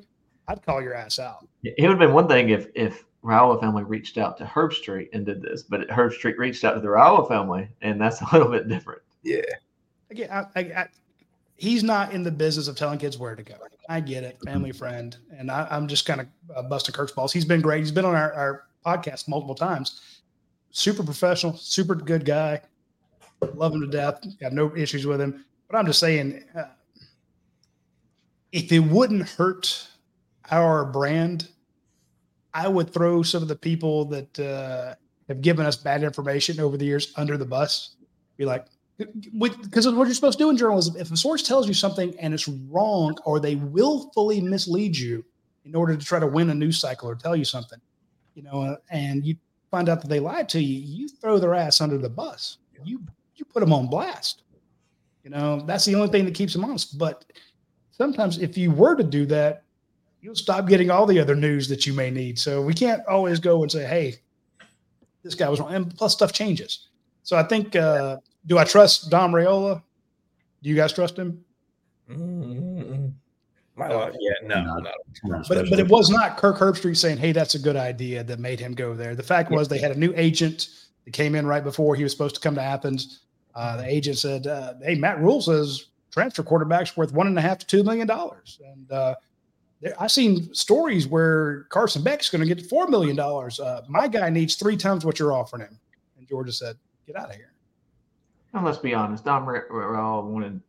[0.47, 1.45] I'd call your ass out.
[1.63, 5.25] It would have been one thing if if Raiola family reached out to Herbstreit and
[5.25, 8.69] did this, but Herbstreit reached out to the Raiola family, and that's a little bit
[8.69, 9.01] different.
[9.23, 9.41] Yeah.
[10.09, 10.87] Again, I, I, I,
[11.57, 13.55] he's not in the business of telling kids where to go.
[13.89, 17.31] I get it, family friend, and I, am just kind of uh, busting Kirk's balls.
[17.31, 17.79] He's been great.
[17.79, 20.21] He's been on our, our podcast multiple times.
[20.71, 22.61] Super professional, super good guy.
[23.53, 24.21] Love him to death.
[24.39, 25.45] Got no issues with him.
[25.69, 26.65] But I'm just saying, uh,
[28.51, 29.87] if it wouldn't hurt
[30.49, 31.49] our brand
[32.57, 34.95] I would throw some of the people that uh,
[35.27, 37.97] have given us bad information over the years under the bus.
[38.35, 38.65] Be like,
[38.97, 42.33] because what you're supposed to do in journalism, if a source tells you something and
[42.33, 45.23] it's wrong, or they willfully mislead you
[45.65, 47.79] in order to try to win a news cycle or tell you something,
[48.33, 49.35] you know, uh, and you
[49.69, 52.57] find out that they lied to you, you throw their ass under the bus.
[52.83, 53.01] You
[53.35, 54.43] you put them on blast.
[55.23, 56.97] You know, that's the only thing that keeps them honest.
[56.97, 57.25] But
[57.91, 59.63] sometimes, if you were to do that,
[60.21, 62.39] you'll stop getting all the other news that you may need.
[62.39, 64.15] So we can't always go and say, "Hey,
[65.23, 66.87] this guy was wrong." And plus, stuff changes.
[67.23, 69.81] So I think, uh, do I trust Dom Raiola?
[70.63, 71.43] Do you guys trust him?
[72.09, 73.07] Mm-hmm.
[73.75, 74.91] My love, yeah, no, Not- no.
[75.37, 78.39] not But, but it was not Kirk Herbstreit saying, "Hey, that's a good idea," that
[78.39, 79.13] made him go there.
[79.13, 80.69] The fact was they had a new agent
[81.05, 83.19] that came in right before he was supposed to come to Athens.
[83.53, 87.41] Uh, the agent said, uh, "Hey, Matt Rhule says transfer quarterbacks worth one and a
[87.41, 89.13] half to two million dollars." And uh,
[89.79, 93.59] there, I've seen stories where Carson Beck's going to get four million dollars.
[93.59, 95.79] Uh, my guy needs three times what you're offering him.
[96.17, 97.53] And Georgia said, "Get out of here."
[98.57, 100.61] And let's be honest, Dom Raiola wanted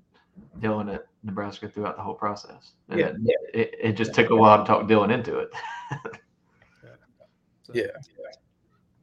[0.60, 2.72] Dylan at Nebraska throughout the whole process.
[2.88, 5.50] And Yeah, it, it, it just took a while to talk Dylan into it.
[7.74, 7.84] Yeah.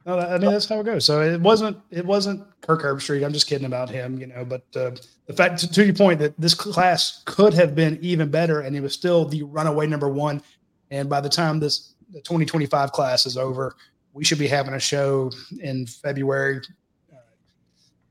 [0.04, 1.04] No, I mean that's how it goes.
[1.04, 3.24] So it wasn't it wasn't Kirk Herbstreit.
[3.24, 4.44] I'm just kidding about him, you know.
[4.44, 4.92] But uh,
[5.26, 8.76] the fact, to, to your point, that this class could have been even better, and
[8.76, 10.42] it was still the runaway number one.
[10.90, 13.74] And by the time this the 2025 class is over,
[14.12, 16.60] we should be having a show in February,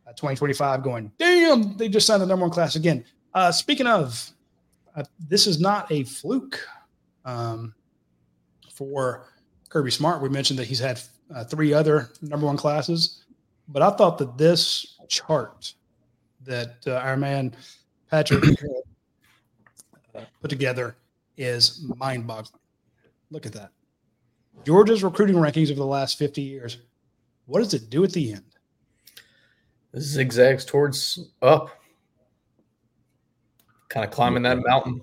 [0.07, 3.03] uh, 2025, going, damn, they just signed the number one class again.
[3.33, 4.31] Uh, speaking of,
[4.95, 6.59] uh, this is not a fluke
[7.25, 7.73] um,
[8.71, 9.27] for
[9.69, 10.21] Kirby Smart.
[10.21, 11.01] We mentioned that he's had
[11.33, 13.23] uh, three other number one classes,
[13.67, 15.73] but I thought that this chart
[16.45, 17.55] that uh, our man
[18.09, 18.43] Patrick
[20.15, 20.95] uh, put together
[21.37, 22.61] is mind boggling.
[23.31, 23.71] Look at that.
[24.63, 26.77] Georgia's recruiting rankings over the last 50 years.
[27.45, 28.54] What does it do at the end?
[29.99, 31.69] Zigzags towards up,
[33.89, 35.01] kind of climbing that mountain.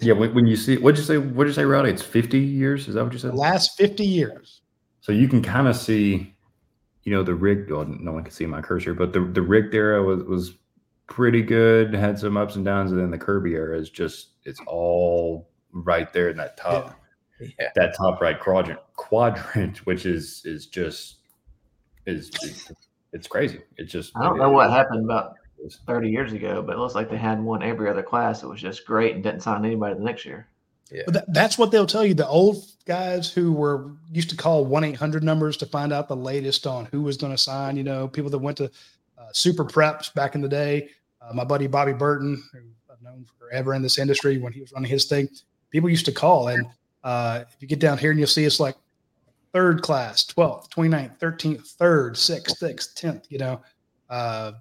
[0.00, 1.18] yeah, when, when you see what'd you say?
[1.18, 1.88] What'd you say, Radi?
[1.88, 2.88] It's 50 years?
[2.88, 3.34] Is that what you The said?
[3.34, 4.62] last 50 years.
[5.00, 6.34] So you can kind of see,
[7.04, 7.70] you know, the rig.
[7.70, 10.54] Well, no one can see my cursor, but the the Richt era was was
[11.06, 11.92] pretty good.
[11.94, 16.12] Had some ups and downs, and then the Kirby era is just it's all right
[16.12, 16.98] there in that top
[17.40, 21.16] Yeah, that top right quadrant quadrant, which is is just
[22.06, 22.70] is it's,
[23.12, 23.60] it's crazy.
[23.76, 25.34] It's just I don't know what happened about
[25.86, 28.42] 30 years ago, but it looks like they had one every other class.
[28.42, 30.48] It was just great and didn't sign anybody the next year.
[31.04, 32.14] But that, that's what they'll tell you.
[32.14, 36.08] The old guys who were used to call one eight hundred numbers to find out
[36.08, 37.76] the latest on who was going to sign.
[37.76, 38.64] You know, people that went to
[39.18, 40.88] uh, super preps back in the day.
[41.22, 42.58] Uh, my buddy Bobby Burton, who
[42.90, 45.28] I've known forever in this industry, when he was running his thing,
[45.70, 46.48] people used to call.
[46.48, 46.66] And
[47.04, 48.76] uh, if you get down here and you'll see it's like
[49.52, 53.60] third class, 12th, 29th, 13th, third, sixth, sixth, 10th, you know,
[54.08, 54.52] uh,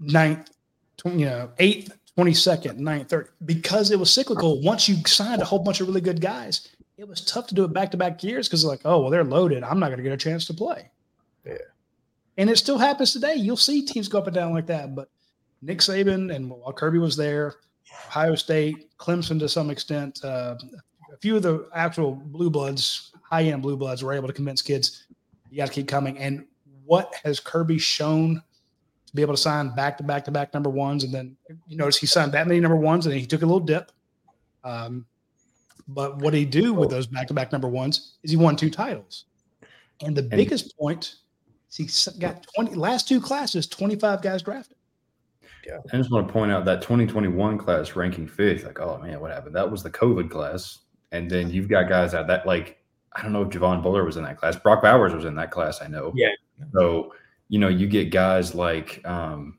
[0.00, 0.50] ninth,
[0.96, 4.60] tw- you know, eighth, 22nd, 9th, 3rd, because it was cyclical.
[4.62, 7.64] Once you signed a whole bunch of really good guys, it was tough to do
[7.64, 9.62] it back to back years because, like, oh, well, they're loaded.
[9.62, 10.90] I'm not going to get a chance to play.
[11.46, 11.54] Yeah.
[12.36, 13.34] And it still happens today.
[13.34, 14.94] You'll see teams go up and down like that.
[14.94, 15.08] But
[15.62, 17.54] Nick Saban and while Kirby was there,
[18.08, 20.56] Ohio State, Clemson to some extent, uh,
[21.20, 25.06] few of the actual blue bloods, high end blue bloods, were able to convince kids
[25.50, 26.18] you got to keep coming.
[26.18, 26.44] And
[26.84, 28.42] what has Kirby shown
[29.06, 31.04] to be able to sign back to back to back number ones?
[31.04, 33.46] And then you notice he signed that many number ones and then he took a
[33.46, 33.92] little dip.
[34.64, 35.06] Um,
[35.86, 38.56] but what did he do with those back to back number ones is he won
[38.56, 39.24] two titles.
[40.02, 41.16] And the biggest point
[41.70, 44.76] is he got 20 last two classes, 25 guys drafted.
[45.66, 45.78] Yeah.
[45.92, 48.64] I just want to point out that 2021 class ranking fifth.
[48.64, 49.54] Like, oh man, what happened?
[49.54, 50.78] That was the COVID class,
[51.12, 52.78] and then you've got guys out that like
[53.12, 54.56] I don't know if Javon Bullard was in that class.
[54.56, 55.80] Brock Bowers was in that class.
[55.82, 56.12] I know.
[56.14, 56.28] Yeah.
[56.72, 57.12] So
[57.48, 59.58] you know, you get guys like, um,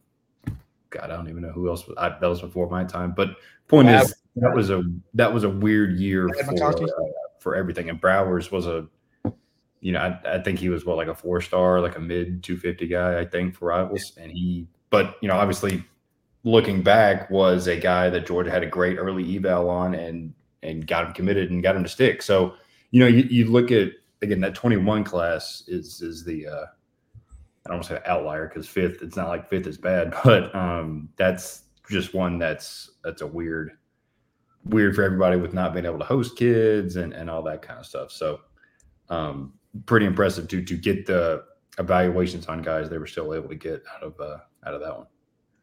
[0.91, 1.87] God, I don't even know who else.
[1.87, 3.13] Was, I, that was before my time.
[3.15, 3.35] But
[3.67, 4.01] point Wow.
[4.01, 4.83] is, that was a
[5.15, 6.87] that was a weird year for uh,
[7.39, 7.89] for everything.
[7.89, 8.87] And Bowers was a,
[9.81, 12.43] you know, I, I think he was what like a four star, like a mid
[12.43, 13.19] 250 guy.
[13.19, 15.83] I think for rivals, and he, but you know, obviously
[16.43, 20.33] looking back, was a guy that Georgia had a great early eval on and
[20.63, 22.21] and got him committed and got him to stick.
[22.21, 22.55] So
[22.91, 23.91] you know, you, you look at
[24.21, 26.65] again that 21 class is is the uh,
[27.65, 29.01] I don't want to say outlier because fifth.
[29.01, 33.71] It's not like fifth is bad, but um, that's just one that's that's a weird
[34.65, 37.79] weird for everybody with not being able to host kids and and all that kind
[37.79, 38.11] of stuff.
[38.11, 38.41] So
[39.09, 39.53] um,
[39.85, 41.43] pretty impressive to to get the
[41.77, 44.97] evaluations on guys they were still able to get out of uh, out of that
[44.97, 45.07] one.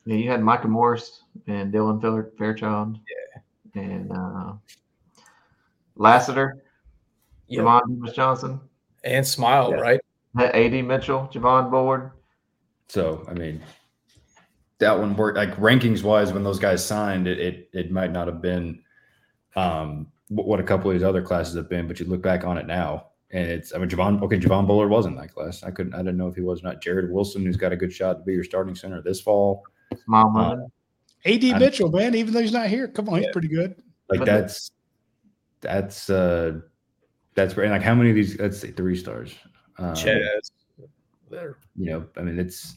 [0.07, 2.01] Yeah, you had Micah Morris and Dylan
[2.39, 2.99] Fairchild.
[3.75, 3.83] Yeah.
[3.83, 4.53] And uh,
[5.97, 6.63] Lassiter,
[7.49, 7.61] Yeah.
[7.63, 8.61] Javon Davis Johnson,
[9.05, 9.77] and smile, Yeah.
[9.81, 10.01] right?
[10.39, 12.11] AD Mitchell, Javon Board.
[12.89, 13.63] So I mean,
[14.79, 15.37] that one worked.
[15.39, 18.83] Like rankings wise, when those guys signed, it it, it might not have been
[19.57, 21.89] um, what what a couple of these other classes have been.
[21.89, 24.21] But you look back on it now, and it's I mean, Javon.
[24.23, 25.63] Okay, Javon Bullard was in that class.
[25.63, 25.95] I couldn't.
[25.95, 26.83] I didn't know if he was or not.
[26.83, 29.65] Jared Wilson, who's got a good shot to be your starting center this fall.
[30.05, 33.49] Smile Uh, AD I'm- Mitchell, man, even though he's not here, come on, he's pretty
[33.49, 33.75] good.
[34.11, 34.71] Like But- that's
[35.61, 36.61] that's uh
[37.35, 37.71] that's great.
[37.71, 38.39] Like how many of these?
[38.39, 39.35] Let's say three stars.
[39.79, 40.51] Um, Chaz.
[41.31, 41.59] There.
[41.77, 42.77] You know, I mean, it's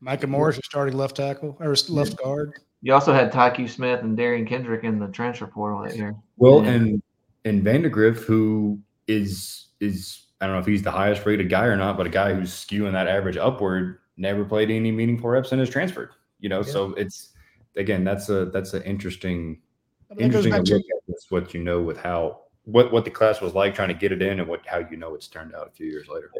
[0.00, 2.52] Micah Morris is starting left tackle or left guard.
[2.82, 6.14] You also had Tyke Smith and Derion Kendrick in the transfer portal that year.
[6.36, 6.70] Well, Yeah.
[6.72, 7.02] and
[7.44, 11.76] and Vandagriff, who is is I don't know if he's the highest rated guy or
[11.76, 15.60] not, but a guy who's skewing that average upward, never played any meaningful reps and
[15.60, 16.10] is transferred.
[16.40, 16.72] You know, Yeah.
[16.72, 17.28] so it's
[17.76, 19.69] again that's a that's an interesting But that goes
[20.18, 23.40] interesting to to look at this, what you know with how what what the class
[23.40, 25.68] was like trying to get it in and what how you know it's turned out
[25.68, 26.30] a few years later.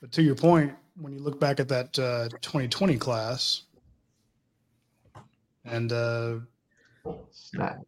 [0.00, 3.62] But to your point, when you look back at that uh, 2020 class,
[5.64, 6.36] and uh,
[7.30, 7.84] Stacked.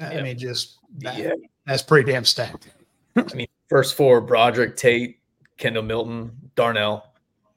[0.00, 0.22] I Yeah.
[0.22, 1.32] mean, just that, Yeah.
[1.66, 2.68] that's pretty damn stacked.
[3.16, 5.20] I mean, First four: Broderick, Tate,
[5.56, 7.12] Kendall Milton, Darnell,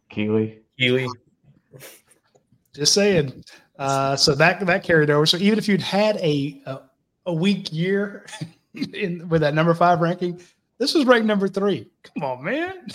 [0.10, 0.60] Keeley.
[0.76, 1.08] Healy.
[2.73, 3.43] Just saying.
[3.77, 5.25] Uh, so that that carried over.
[5.25, 6.79] So even if you'd had a a,
[7.27, 8.25] a weak year
[8.93, 10.41] in with that number five ranking,
[10.77, 11.87] this was ranked number three.
[12.03, 12.87] Come on, man.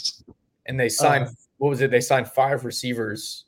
[0.66, 1.90] and they signed Uh, what was it?
[1.90, 3.44] They signed five receivers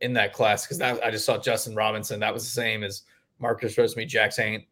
[0.00, 2.20] in that class because that I just saw Justin Robinson.
[2.20, 3.02] That was the same as
[3.38, 4.64] Marcus Rosemy, Jack Saint,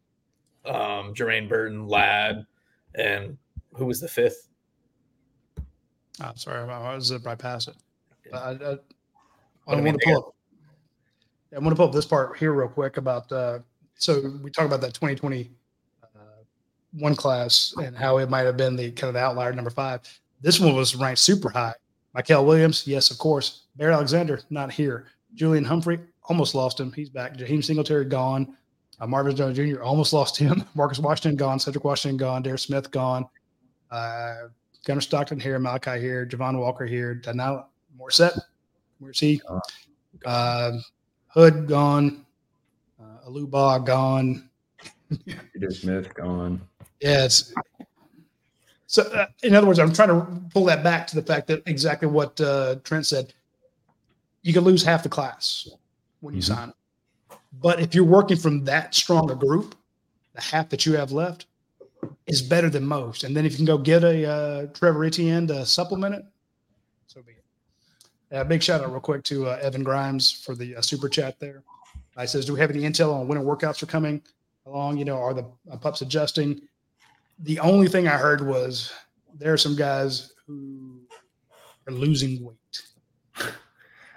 [0.64, 2.46] um, Jermaine Burton, Ladd,
[2.94, 3.36] and
[3.74, 4.48] who was the fifth?
[6.20, 7.76] I'm sorry, I was zipped right past it.
[8.32, 8.78] I, I, I, I
[9.66, 10.35] want mean, to they pull up.
[11.56, 13.32] I want to pull up this part here real quick about.
[13.32, 13.60] Uh,
[13.94, 15.50] so we talk about that 2020
[16.02, 16.18] uh,
[16.92, 20.00] one class and how it might have been the kind of the outlier number five.
[20.42, 21.72] This one was ranked super high.
[22.12, 23.62] Michael Williams, yes, of course.
[23.76, 25.06] Barry Alexander, not here.
[25.34, 26.92] Julian Humphrey, almost lost him.
[26.92, 27.36] He's back.
[27.36, 28.56] Jaheim Singletary, gone.
[29.00, 30.64] Uh, Marvin Jones Jr., almost lost him.
[30.74, 31.58] Marcus Washington, gone.
[31.58, 32.42] Cedric Washington, gone.
[32.42, 33.26] Dare Smith, gone.
[33.90, 34.48] Uh,
[34.86, 35.58] Gunnar Stockton here.
[35.58, 36.26] Malachi here.
[36.26, 37.14] Javon Walker here.
[37.14, 37.66] Danilo
[37.98, 38.38] Morissette,
[38.98, 39.40] where's he?
[40.24, 40.72] Uh,
[41.36, 42.24] Hood, gone.
[42.98, 44.48] Uh, Aluba, gone.
[45.52, 46.62] Peter Smith gone.
[47.00, 47.52] Yeah, it's
[48.86, 49.02] so.
[49.02, 52.08] Uh, in other words, I'm trying to pull that back to the fact that exactly
[52.08, 53.34] what uh, Trent said.
[54.42, 55.68] You can lose half the class
[56.20, 56.44] when you Mhm.
[56.44, 59.74] sign it, but if you're working from that strong a group,
[60.34, 61.46] the half that you have left
[62.26, 63.24] is better than most.
[63.24, 66.24] And then if you can go get a uh, Trevor Etienne to supplement it,
[67.08, 67.35] so be.
[68.32, 71.38] Uh, big shout out real quick to uh, Evan Grimes for the uh, super chat
[71.38, 71.62] there.
[72.16, 74.22] I says, do we have any intel on when workouts are coming
[74.64, 74.96] along?
[74.96, 76.60] You know, are the uh, pups adjusting?
[77.40, 78.92] The only thing I heard was
[79.38, 81.00] there are some guys who
[81.86, 82.82] are losing weight.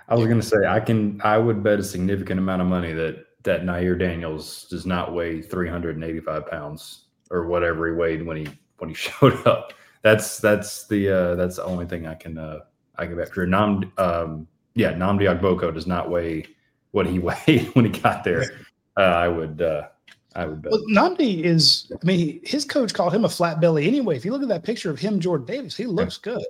[0.07, 3.25] I was gonna say I can I would bet a significant amount of money that
[3.43, 8.47] that Nair Daniels does not weigh 385 pounds or whatever he weighed when he
[8.79, 9.73] when he showed up.
[10.01, 12.61] That's that's the uh that's the only thing I can uh
[12.99, 16.45] I can bet for Nam um yeah Namdi Agboko does not weigh
[16.91, 18.61] what he weighed when he got there.
[18.97, 19.87] Uh, I would uh
[20.35, 20.71] I would bet.
[20.71, 24.15] Well, Namdi is, I mean, his coach called him a flat belly anyway.
[24.15, 26.45] If you look at that picture of him, Jordan Davis, he looks good,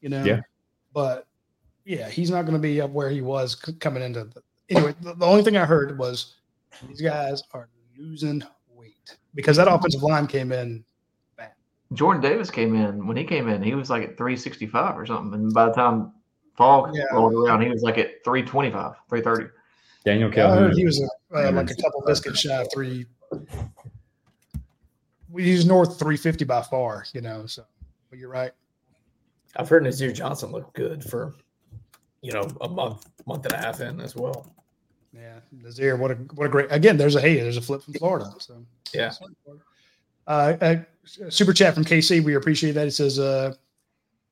[0.00, 0.24] you know?
[0.24, 0.40] Yeah.
[0.94, 1.26] But
[1.84, 4.42] yeah, he's not going to be up where he was c- coming into the.
[4.70, 6.36] Anyway, the, the only thing I heard was
[6.88, 10.84] these guys are losing weight because that offensive line came in.
[11.92, 13.62] Jordan Davis came in when he came in.
[13.62, 16.12] He was like at 365 or something, and by the time
[16.56, 17.04] fall Yeah.
[17.12, 19.50] rolled around, he was like at 325, 330.
[20.04, 20.58] Daniel I Calhoun.
[20.64, 21.04] heard he was a,
[21.36, 23.06] uh, like a couple biscuits shy of three.
[25.36, 27.46] He's north 350 by far, you know.
[27.46, 27.64] So,
[28.08, 28.52] but you're right.
[29.56, 31.34] I've heard Nazir Johnson looked good for,
[32.22, 34.46] you know, a month, month and a half in as well.
[35.12, 36.96] Yeah, Nazir, what a what a great again.
[36.96, 38.32] There's a hey, there's a flip from Florida.
[38.38, 39.12] So Yeah.
[40.26, 40.76] Uh, uh,
[41.28, 42.22] super chat from KC.
[42.22, 42.84] We appreciate that.
[42.84, 43.54] He says, uh,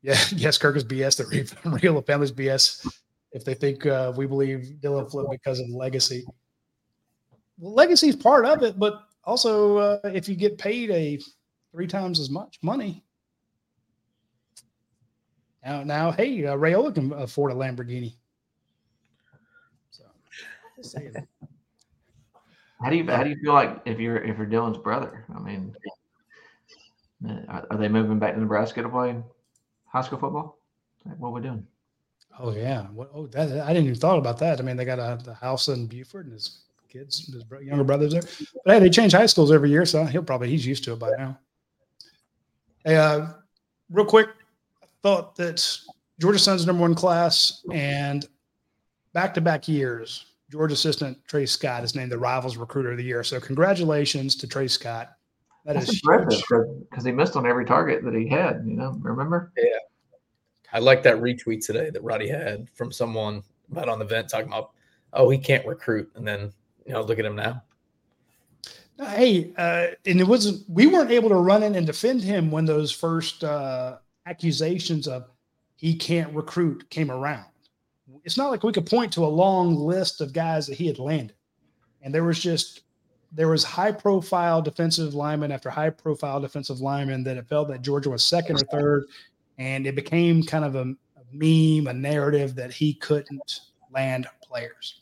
[0.01, 1.17] "Yeah, yes, Kirk is BS.
[1.17, 2.87] The real, family's BS.
[3.31, 6.25] If they think uh, we believe Dylan Flip because of legacy,
[7.57, 11.19] well, legacy is part of it, but also uh, if you get paid a
[11.71, 13.03] three times as much money."
[15.65, 18.13] Now, now, hey, uh, Raiola can afford a Lamborghini.
[19.91, 20.05] So.
[22.81, 25.25] How do you how do you feel like if you're if you're Dylan's brother?
[25.35, 25.75] I mean,
[27.27, 29.15] are, are they moving back to Nebraska to play
[29.85, 30.57] high school football?
[31.05, 31.65] Like, what we're doing?
[32.39, 32.83] Oh yeah.
[32.87, 34.59] What, oh, that, I didn't even thought about that.
[34.59, 38.13] I mean, they got a the house in Buford and his kids, his younger brothers
[38.13, 38.23] there.
[38.65, 40.99] But hey, they change high schools every year, so he'll probably he's used to it
[40.99, 41.37] by now.
[42.85, 43.27] Hey, uh,
[43.89, 44.29] real quick,
[44.81, 45.79] I thought that
[46.19, 48.25] Georgia Sun's number one class and
[49.13, 53.03] back to back years, Georgia assistant Tray Scott is named the Rivals Recruiter of the
[53.03, 53.23] Year.
[53.23, 55.11] So congratulations to Tray Scott.
[55.65, 58.63] That That's is impressive because he missed on every target that he had.
[58.65, 59.51] You know, remember?
[59.57, 59.77] Yeah,
[60.71, 64.47] I like that retweet today that Radi had from someone about on the vent talking
[64.47, 64.71] about,
[65.13, 66.09] oh, he can't recruit.
[66.15, 66.53] And then,
[66.85, 67.61] you know, look at him now.
[68.97, 70.67] Hey, uh, and it wasn't.
[70.69, 75.29] We weren't able to run in and defend him when those first uh, accusations of
[75.75, 77.45] he can't recruit came around.
[78.25, 80.99] It's not like we could point to a long list of guys that he had
[80.99, 81.35] landed.
[82.01, 82.81] and there was just
[83.31, 87.81] there was high profile defensive lineman after high profile defensive lineman that it felt that
[87.81, 89.05] Georgia was second or third,
[89.57, 93.61] and it became kind of a, a meme, a narrative that he couldn't
[93.91, 95.01] land players.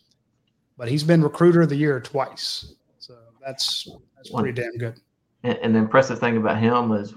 [0.77, 4.99] But he's been recruiter of the year twice, so that's that's pretty damn good.
[5.43, 7.15] And, and the impressive thing about him was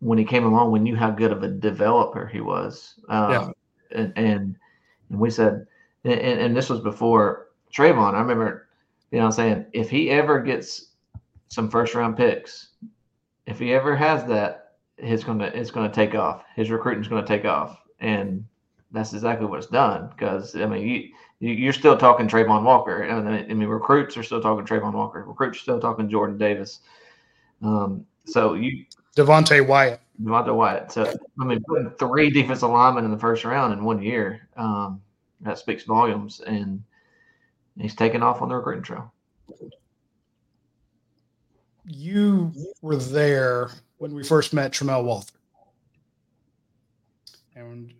[0.00, 2.94] when he came along, we knew how good of a developer he was.
[3.08, 3.50] Um, yeah.
[3.92, 4.56] and, and
[5.10, 5.66] and we said,
[6.04, 8.14] and, and this was before Trayvon.
[8.14, 8.68] I remember
[9.10, 9.66] you know what I'm saying?
[9.72, 10.92] If he ever gets
[11.48, 12.68] some first round picks,
[13.46, 16.44] if he ever has that, it's gonna it's gonna take off.
[16.54, 17.80] His recruiting's gonna take off.
[18.00, 18.44] And
[18.92, 20.08] that's exactly what it's done.
[20.10, 23.02] Because I mean you you're still talking Travon Walker.
[23.04, 25.24] I mean, recruits are still talking Travon Walker.
[25.24, 26.80] Recruits are still talking Jordan Davis.
[27.62, 28.84] Um, so you
[29.16, 30.00] Devonte Wyatt.
[30.22, 30.92] Devonte Wyatt.
[30.92, 35.00] So I mean, putting three defensive linemen in the first round in one year, um,
[35.40, 36.40] that speaks volumes.
[36.40, 36.82] And
[37.78, 39.12] he's taking off on the recruiting trail.
[41.86, 42.52] You
[42.82, 45.32] were there when we first met Tramel Walthour.
[47.56, 47.92] And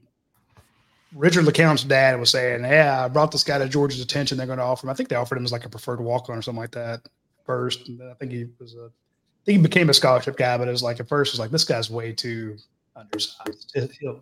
[1.14, 4.38] Richard LeCounte's dad was saying, Yeah, I brought this guy to Georgia's attention.
[4.38, 4.90] They're going to offer him.
[4.90, 7.00] I think they offered him as like a preferred walk on or something like that
[7.44, 7.88] first.
[7.88, 10.70] And I think he was a, I think he became a scholarship guy, but it
[10.70, 12.56] was like at first, it was like, this guy's way too
[12.94, 13.76] undersized.
[14.00, 14.20] He'll,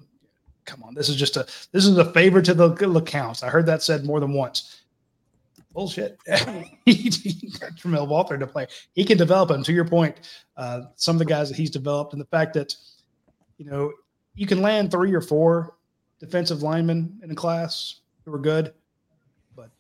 [0.65, 3.43] come on, this is just a, this is a favor to the LeCountes.
[3.43, 4.78] I heard that said more than once
[5.73, 6.19] bullshit.
[6.85, 7.11] he,
[7.61, 8.67] got Tramel Walthour to play.
[8.95, 9.63] He can develop him.
[9.63, 10.17] To your point,
[10.57, 12.75] uh, some of the guys that he's developed, and the fact that
[13.59, 13.93] you know
[14.35, 15.75] you can land three or four
[16.21, 18.73] defensive linemen in a class who were good,
[19.57, 19.71] but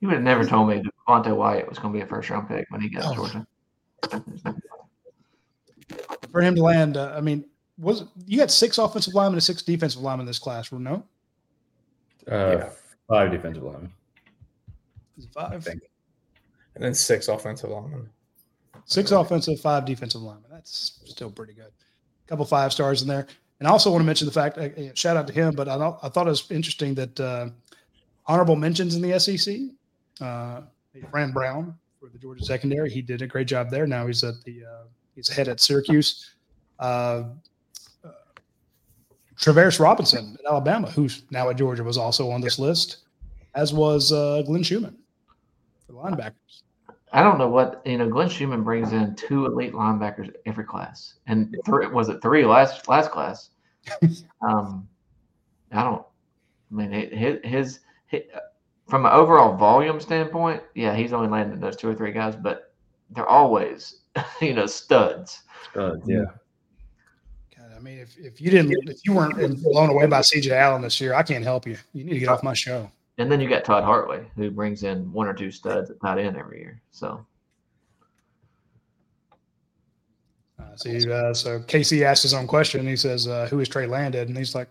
[0.00, 2.48] you would have never told me Devonte Wyatt was going to be a first round
[2.48, 3.14] pick when he got oh.
[3.14, 3.46] Georgia.
[6.30, 7.44] For him to land, uh, I mean,
[7.78, 10.70] was you had six offensive linemen and six defensive linemen in this class?
[10.72, 11.04] No,
[12.30, 12.68] uh, yeah.
[13.08, 13.92] five defensive linemen.
[15.32, 15.66] Five.
[15.66, 18.10] And then six offensive linemen.
[18.84, 20.50] Six offensive, five defensive linemen.
[20.50, 21.66] That's still pretty good.
[21.66, 23.26] A couple five stars in there.
[23.58, 25.74] And I also want to mention the fact, uh, shout out to him, but I,
[26.02, 27.48] I thought it was interesting that uh,
[28.26, 29.56] honorable mentions in the SEC.
[30.20, 30.62] Uh,
[31.10, 32.90] Fran Brown for the Georgia secondary.
[32.90, 33.86] He did a great job there.
[33.86, 36.34] Now he's at the uh, he's head at Syracuse.
[36.78, 37.24] Uh,
[38.04, 38.10] uh,
[39.38, 42.98] Travaris Robinson at Alabama, who's now at Georgia, was also on this list,
[43.54, 44.96] as was uh, Glenn Schumann
[45.96, 46.62] linebackers.
[47.12, 48.08] I don't know what you know.
[48.08, 52.88] Glenn Schumann brings in two elite linebackers every class, and three, was it three last
[52.88, 53.50] last class?
[54.42, 54.88] um,
[55.72, 56.04] I don't.
[56.70, 58.22] I mean, his, his, his
[58.88, 62.72] from an overall volume standpoint, yeah, he's only landed those two or three guys, but
[63.10, 64.00] they're always
[64.40, 65.42] you know studs.
[65.70, 66.24] Studs, yeah.
[67.56, 70.82] God, I mean, if, if you didn't, if you weren't blown away by CJ Allen
[70.82, 71.78] this year, I can't help you.
[71.92, 72.90] You need to get off my show.
[73.18, 76.18] And then you got Todd Hartley, who brings in one or two studs at tight
[76.18, 76.80] end every year.
[76.90, 77.24] So.
[80.60, 82.86] Uh, see, uh, so Casey asked his own question.
[82.86, 84.68] He says, uh, "Who is Tray Landed?" And he's like,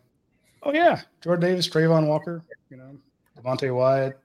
[0.63, 2.97] "Oh yeah, Jordan Davis, Travon Walker, you know,
[3.37, 4.19] Devonte Wyatt,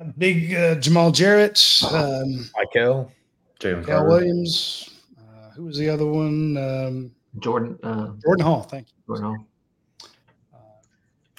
[0.00, 3.10] uh, big uh, Jamal Jarrett, um, Michael,
[3.58, 4.90] Jalen Williams.
[5.18, 6.56] Uh, who was the other one?
[6.58, 7.78] Um, Jordan.
[7.82, 8.62] Jordan Hall.
[8.62, 8.94] Thank you.
[9.06, 9.46] Jordan Hall.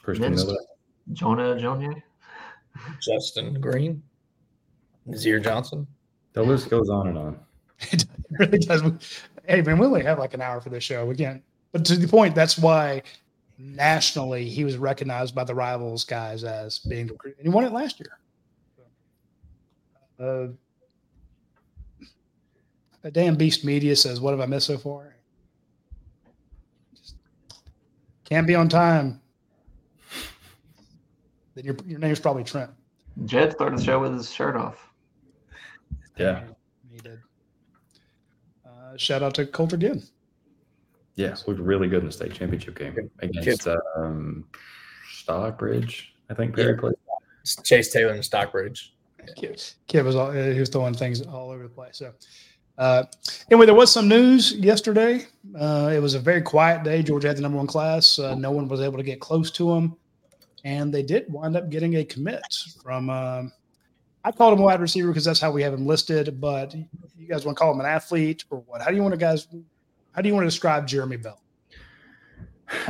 [0.01, 0.57] Christen Miller.
[1.13, 2.01] Jonah Jonier.
[3.01, 4.01] Justin Green.
[5.05, 5.87] Nazir Johnson.
[6.33, 7.39] The list goes on and on.
[7.79, 8.83] it really does.
[9.45, 11.41] Hey, man, we only have like an hour for this show again.
[11.71, 13.01] But to the point, that's why
[13.57, 17.73] nationally he was recognized by the rivals guys as being the and he won it
[17.73, 18.17] last year.
[20.19, 20.47] Uh,
[23.03, 25.15] a damn beast media says, "What have I missed so far?"
[26.93, 27.15] Just
[28.25, 29.21] can't be on time
[31.59, 32.71] then your your name's probably Trent.
[33.25, 34.91] Jed started the show with his shirt off.
[36.17, 36.43] Yeah,
[36.89, 37.19] he did.
[38.65, 40.01] Uh, shout out to Colter Ginn.
[41.15, 43.67] Yeah, looked really good in the state championship game against
[43.97, 44.45] um,
[45.11, 46.13] Stockbridge.
[46.29, 46.79] I think Perry yeah.
[46.79, 46.95] played.
[47.63, 48.93] Chase Taylor and Stockbridge.
[49.35, 51.97] Kid, Kid was all, he was throwing things all over the place.
[51.97, 52.13] So,
[52.77, 53.03] uh,
[53.51, 55.25] anyway, there was some news yesterday.
[55.59, 57.03] Uh, it was a very quiet day.
[57.03, 58.17] Georgia had the number one class.
[58.17, 59.97] Uh, no one was able to get close to him
[60.63, 62.41] and they did wind up getting a commit
[62.83, 63.09] from.
[63.09, 63.51] Um,
[64.23, 66.39] I called him a wide receiver because that's how we have him listed.
[66.39, 68.81] But you guys want to call him an athlete or what?
[68.81, 69.47] How do you want to guys?
[70.11, 71.39] How do you want to describe Jeremy Bell?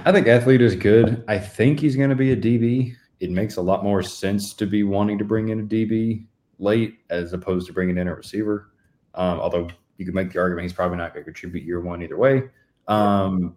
[0.06, 1.24] I think athlete is good.
[1.28, 2.96] I think he's going to be a DB.
[3.20, 6.26] It makes a lot more sense to be wanting to bring in a DB
[6.58, 8.72] late as opposed to bringing in a receiver.
[9.16, 12.02] Um, although you could make the argument he's probably not going to contribute year one
[12.02, 12.44] either way.
[12.88, 13.56] Um,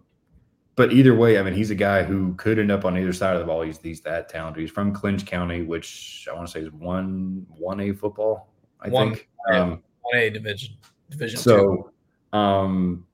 [0.75, 3.33] but either way, I mean, he's a guy who could end up on either side
[3.35, 3.61] of the ball.
[3.61, 4.61] He's he's that talented.
[4.61, 8.49] He's from Clinch County, which I want to say is one one A football.
[8.81, 9.29] I One- think.
[9.51, 9.61] yeah.
[9.61, 10.75] Um, One A division.
[11.09, 11.43] Division two.
[11.43, 13.05] so, um,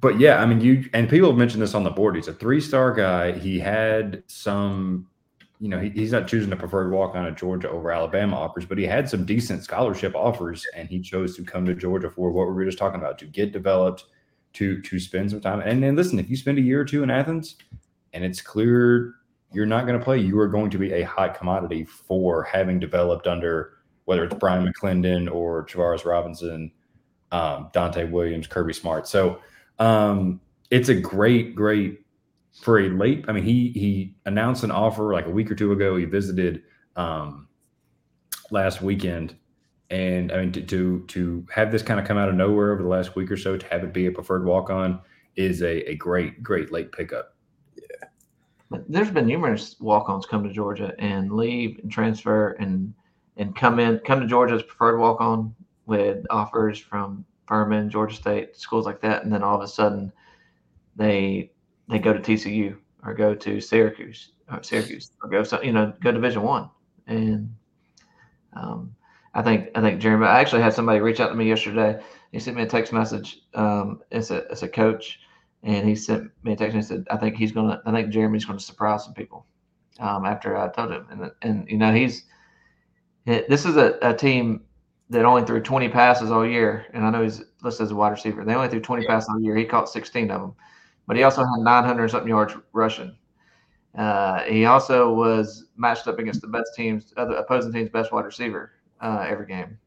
[0.00, 2.16] but yeah, I mean, you and people have mentioned this on the board.
[2.16, 3.32] He's a three star guy.
[3.32, 5.08] He had some,
[5.58, 8.66] you know, he, he's not choosing a preferred walk on at Georgia over Alabama offers,
[8.66, 12.30] but he had some decent scholarship offers, and he chose to come to Georgia for
[12.30, 14.04] what we were just talking about to get developed,
[14.54, 15.60] to to spend some time.
[15.60, 17.56] And then listen, if you spend a year or two in Athens,
[18.12, 19.14] and it's clear
[19.52, 22.78] you're not going to play, you are going to be a hot commodity for having
[22.78, 23.74] developed under
[24.04, 26.72] whether it's Bryan McClendon or Travaris Robinson
[27.30, 29.06] um, Donte Williams, Kirby Smart.
[29.06, 29.40] So
[29.78, 30.40] um,
[30.70, 32.00] it's a great, great
[32.60, 33.24] for a late.
[33.28, 35.96] I mean, he he announced an offer like a week or two ago.
[35.96, 36.62] He visited
[36.96, 37.48] um,
[38.50, 39.34] last weekend,
[39.92, 42.82] and I mean to, to to have this kind of come out of nowhere over
[42.82, 44.98] the last week or so to have it be a preferred walk on
[45.36, 47.36] is a, a great, great late pickup.
[48.70, 52.94] But there's been numerous walk-ons come to Georgia and leave and transfer and
[53.36, 58.56] and come in come to Georgia as preferred walk-on with offers from Furman, Georgia State,
[58.56, 60.10] schools like that, and then all of a sudden
[60.96, 61.50] they
[61.90, 66.12] they go to TCU or go to Syracuse or Syracuse or go you know go
[66.12, 66.70] Division One,
[67.06, 67.54] and
[68.54, 68.94] um,
[69.34, 70.26] I think I think Jeremy.
[70.26, 72.02] I actually had somebody reach out to me yesterday.
[72.32, 73.40] He sent me a text message.
[73.54, 75.20] Um, it's a it's a coach
[75.62, 77.80] and he sent me a text and he said, "I think he's gonna.
[77.86, 79.46] I think Jeremy's gonna surprise some people."
[80.00, 82.24] Um, after I told him, and and you know he's
[83.24, 84.64] this is a, a team
[85.10, 88.10] that only threw 20 passes all year, and I know he's listed as a wide
[88.10, 88.44] receiver.
[88.44, 89.54] They only threw 20 passes all year.
[89.54, 90.54] He caught 16 of them,
[91.06, 93.14] but he also had 900 something yards rushing.
[93.96, 98.24] Uh, he also was matched up against the best teams, other opposing teams' best wide
[98.24, 98.72] receiver
[99.02, 99.78] uh, every game.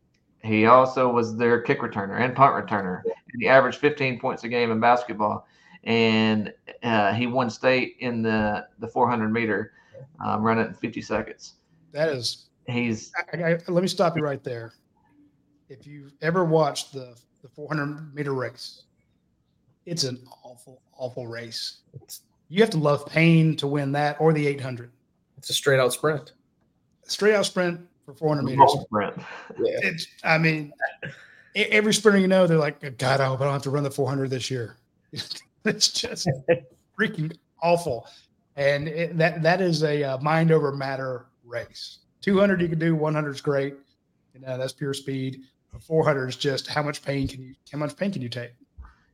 [0.43, 3.01] He also was their kick returner and punt returner.
[3.03, 5.47] And he averaged 15 points a game in basketball
[5.86, 6.53] and
[6.84, 9.74] uh, he won state in the the 400 meter,
[10.24, 11.53] um, running in 50 seconds.
[11.91, 12.45] That is.
[12.68, 13.11] He's.
[13.34, 14.74] I, I, let me stop you right there.
[15.70, 18.84] If you've ever watched the the 400 meter race,
[19.86, 21.78] it's an awful, awful race.
[22.49, 24.91] You have to love pain to win that or the 800.
[25.38, 26.34] It's a straight out sprint.
[27.03, 28.76] Straight out sprint for 400 meters.
[28.82, 29.18] Sprint.
[29.60, 29.78] Yeah.
[29.82, 30.08] It's.
[30.24, 30.72] I mean,
[31.56, 33.91] every sprinter you know, they're like, God, I hope I don't have to run the
[33.91, 34.78] 400 this year.
[35.12, 36.30] it's just
[36.99, 38.08] freaking awful.
[38.56, 41.99] And it, that that is a uh, mind over matter race.
[42.22, 43.76] 200 you can do, 100 is great.
[44.34, 45.41] You know, that's pure speed.
[45.82, 48.51] 400 is just how much pain can you how much pain can you take?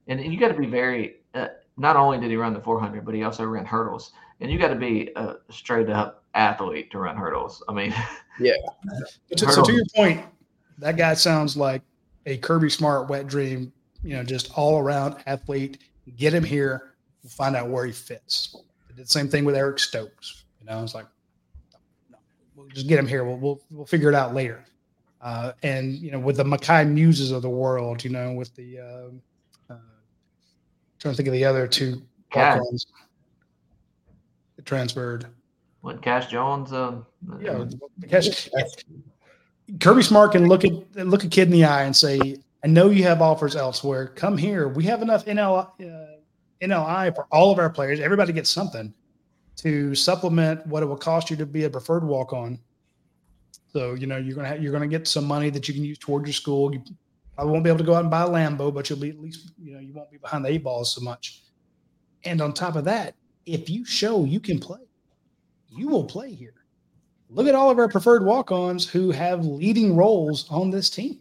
[0.07, 1.15] And you got to be very.
[1.33, 4.11] Uh, not only did he run the 400, but he also ran hurdles.
[4.41, 7.63] And you got to be a straight up athlete to run hurdles.
[7.67, 7.93] I mean,
[9.29, 10.25] But to, so to your point,
[10.77, 11.81] that guy sounds like
[12.25, 13.71] a Kirby Smart wet dream.
[14.03, 15.79] You know, just all around athlete.
[16.17, 16.93] Get him here.
[17.23, 18.55] We'll find out where he fits.
[18.89, 20.43] I did the same thing with Eric Stokes.
[20.59, 21.05] You know, it's like,
[22.09, 22.17] no,
[22.55, 23.23] we'll just get him here.
[23.23, 24.65] We'll we'll, we'll figure it out later.
[25.21, 28.79] Uh, and you know, with the Mackay Muses of the world, you know, with the
[28.79, 29.21] um,
[29.69, 29.75] uh,
[30.97, 32.01] trying to think of the other two
[32.31, 32.59] Cash.
[34.65, 35.27] transferred.
[35.81, 36.71] What Cash Jones?
[36.73, 37.05] Um,
[37.39, 37.65] Yeah,
[37.99, 38.49] because
[39.79, 42.89] Kirby Smart can look at look a kid in the eye and say, "I know
[42.89, 44.07] you have offers elsewhere.
[44.07, 44.67] Come here.
[44.67, 46.17] We have enough NL, uh,
[46.61, 47.99] NLI for all of our players.
[47.99, 48.93] Everybody gets something
[49.57, 52.59] to supplement what it will cost you to be a preferred walk on.
[53.71, 55.97] So you know you're gonna have, you're gonna get some money that you can use
[55.97, 56.73] toward your school.
[56.73, 56.83] You
[57.35, 59.19] probably won't be able to go out and buy a Lambo, but you'll be at
[59.19, 61.43] least you know you won't be behind the eight balls so much.
[62.25, 63.15] And on top of that,
[63.45, 64.79] if you show you can play,
[65.71, 66.61] you will play here
[67.31, 71.19] look at all of our preferred walk-ons who have leading roles on this team.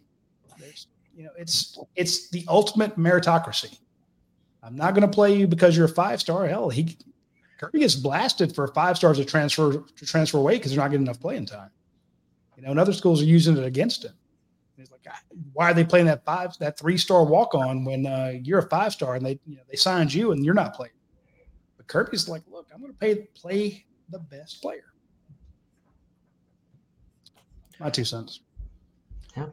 [0.59, 3.79] There's, you know, it's it's the ultimate meritocracy.
[4.61, 6.47] I'm not going to play you because you're a five star.
[6.47, 6.97] Hell, he
[7.57, 11.05] Kirby gets blasted for five stars to transfer to transfer away because they're not getting
[11.05, 11.69] enough playing time.
[12.57, 14.13] You know, and other schools are using it against him.
[14.77, 15.01] He's like,
[15.53, 18.69] why are they playing that five that three star walk on when uh, you're a
[18.69, 20.93] five star and they you know they signed you and you're not playing?
[21.77, 24.93] But Kirby's like, look, I'm going to pay play the best player.
[27.79, 28.41] My two cents.
[29.35, 29.47] Yeah.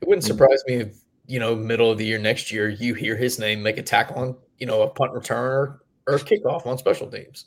[0.00, 0.96] It wouldn't surprise me if,
[1.26, 4.16] you know, middle of the year next year, you hear his name make a tackle
[4.16, 7.46] on, you know, a punt return or, or kickoff on special teams.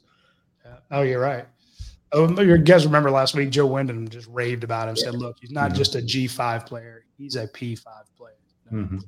[0.92, 1.46] Oh, you're right.
[2.14, 5.52] Oh, you guys remember last week, Joe Wyndham just raved about him, said, look, he's
[5.52, 7.84] not just a G5 player, he's a P5
[8.16, 8.34] player.
[8.72, 9.04] Mhm.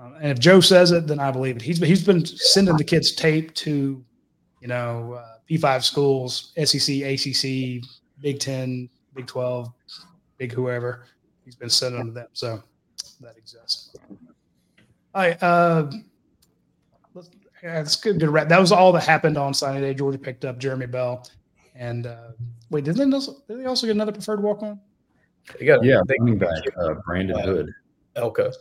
[0.00, 1.62] Um, and if Joe says it, then I believe it.
[1.62, 4.04] He's been, he's been sending the kids tape to,
[4.60, 7.84] you know, uh, P5 schools, SEC, ACC,
[8.20, 9.68] Big 10, Big 12,
[10.38, 11.04] Big whoever.
[11.44, 12.28] He's been sending them to them.
[12.32, 12.62] So
[13.20, 13.94] that exists.
[15.14, 15.40] All right.
[15.42, 15.90] Uh,
[17.14, 17.28] let's,
[17.62, 18.18] Yeah, it's good.
[18.18, 18.48] Good wrap.
[18.48, 19.94] That was all that happened on signing day.
[19.94, 21.26] Georgia picked up Jeremy Bell,
[21.74, 22.28] and uh,
[22.70, 24.80] wait, did they also, did they also get another preferred walk on?
[25.58, 27.70] They got Yeah, they, running back uh, Brandon Uh, Hood,
[28.16, 28.52] Elka.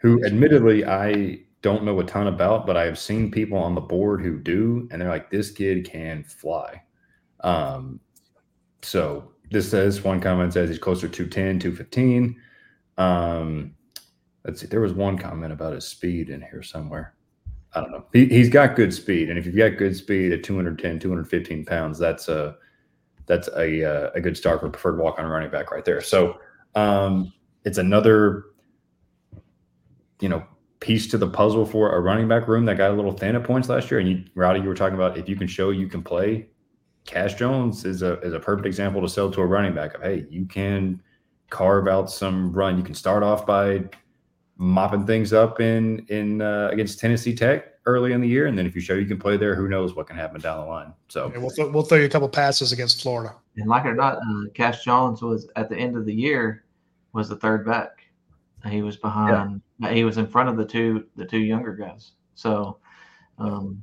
[0.00, 4.22] who admittedly I don't know a ton about, but I've seen people on the board
[4.22, 6.82] who do, and they're like, "This kid can fly."
[7.40, 8.00] Um,
[8.82, 12.40] so this says one comment says he's closer to 210, 215.
[12.96, 13.74] Um,
[14.44, 17.14] let's see, there was one comment about his speed in here somewhere.
[17.74, 18.04] I don't know.
[18.12, 21.98] He, he's got good speed, and if you've got good speed at 210, 215 pounds,
[21.98, 22.56] that's a
[23.26, 26.00] that's a uh, a good start for preferred walk on running back right there.
[26.00, 26.38] So
[26.74, 27.32] um,
[27.64, 28.46] it's another
[30.20, 30.44] you know
[30.80, 33.44] piece to the puzzle for a running back room that got a little thin at
[33.44, 34.00] points last year.
[34.00, 36.48] And you, Rowdy, you were talking about if you can show you can play.
[37.04, 40.02] Cash Jones is a is a perfect example to sell to a running back of
[40.02, 41.02] hey, you can
[41.48, 42.76] carve out some run.
[42.76, 43.84] You can start off by
[44.56, 48.66] mopping things up in in uh, against Tennessee Tech early in the year, and then
[48.66, 50.92] if you show you can play there, who knows what can happen down the line.
[51.08, 53.34] So Yeah, we'll, th- we'll throw you a couple passes against Florida.
[53.56, 56.64] And like it or not, uh, Cash Jones was at the end of the year
[57.12, 58.04] was the third back.
[58.68, 59.62] He was behind.
[59.88, 62.12] He was in front of the two the two younger guys.
[62.34, 62.78] So,
[63.38, 63.82] um,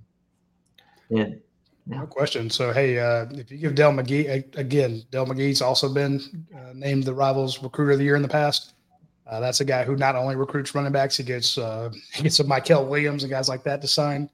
[1.09, 1.43] it
[1.85, 2.49] No question.
[2.49, 7.05] So, hey, uh, if you give Dell McGee again, Dell McGee's also been uh, named
[7.05, 8.73] the Rivals Recruiter of the Year in the past.
[9.25, 12.37] Uh, that's a guy who not only recruits running backs, he gets uh, he gets
[12.37, 14.29] some Mykel Williams and guys like that to sign.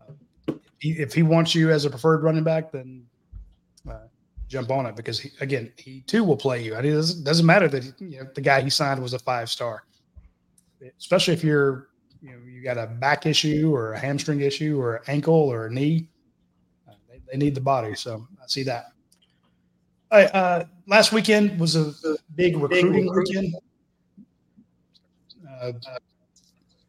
[0.00, 3.04] Uh, he, if he wants you as a preferred running back, then
[3.88, 4.06] uh,
[4.48, 6.74] jump on it because he, again, he too will play you.
[6.76, 9.18] I mean, it doesn't, doesn't matter that you know, the guy he signed was a
[9.18, 9.84] five star,
[10.98, 11.88] especially if you're
[12.20, 15.66] you know you got a back issue or a hamstring issue or an ankle or
[15.66, 16.08] a knee.
[16.88, 18.86] Uh, they, they need the body, so I see that.
[20.10, 23.54] All right, uh, last weekend was a, a big recruiting weekend.
[25.60, 25.72] Uh,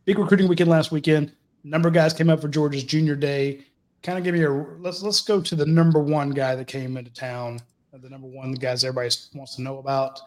[0.06, 1.34] big recruiting weekend last weekend.
[1.64, 3.66] Number of guys came up for Georgia's junior day.
[4.04, 6.96] Kind of give me a let's let's go to the number one guy that came
[6.96, 7.60] into town,
[7.92, 10.22] the number one guys everybody wants to know about,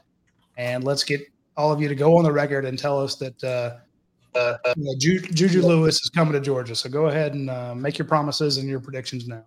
[0.59, 1.23] and let's get
[1.57, 3.79] all of you to go on the record and tell us that uh,
[4.35, 6.75] uh, you know, Ju- Juju Lewis is coming to Georgia.
[6.75, 9.45] So go ahead and uh, make your promises and your predictions now.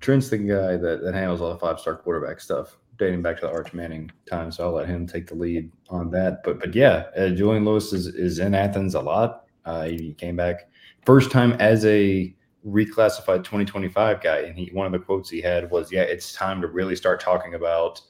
[0.00, 3.42] Trent's the guy that, that handles all the five star quarterback stuff, dating back to
[3.42, 4.50] the Arch Manning time.
[4.50, 6.42] So I'll let him take the lead on that.
[6.42, 9.44] But but yeah, uh, Julian Lewis is, is in Athens a lot.
[9.64, 10.70] Uh, he came back
[11.04, 12.34] first time as a
[12.66, 16.62] reclassified 2025 guy, and he one of the quotes he had was, "Yeah, it's time
[16.62, 18.00] to really start talking about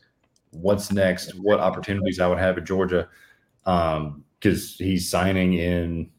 [0.50, 3.08] what's next, what opportunities I would have at Georgia."
[3.66, 6.10] Um, because he's signing in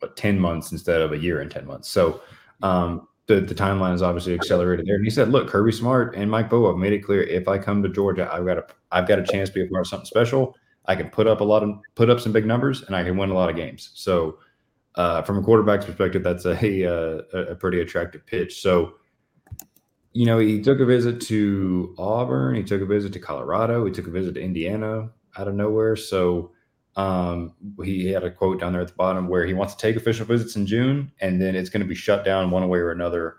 [0.00, 1.90] what, 10 months instead of a year and 10 months.
[1.90, 2.22] So
[2.62, 4.96] um, the, the timeline is obviously accelerated there.
[4.96, 7.58] And he said, look, Kirby Smart and Mike Bobo have made it clear if I
[7.58, 9.86] come to Georgia, I've got a I've got a chance to be a part of
[9.86, 10.56] something special.
[10.86, 13.16] I can put up a lot of put up some big numbers and I can
[13.16, 13.90] win a lot of games.
[13.94, 14.38] So
[14.96, 18.60] uh, from a quarterback's perspective, that's a, a a pretty attractive pitch.
[18.60, 18.94] So
[20.12, 23.92] you know, he took a visit to Auburn, he took a visit to Colorado, he
[23.92, 25.94] took a visit to Indiana out of nowhere.
[25.96, 26.52] So
[26.96, 27.54] um,
[27.84, 30.26] he had a quote down there at the bottom where he wants to take official
[30.26, 33.36] visits in June, and then it's going to be shut down one way or another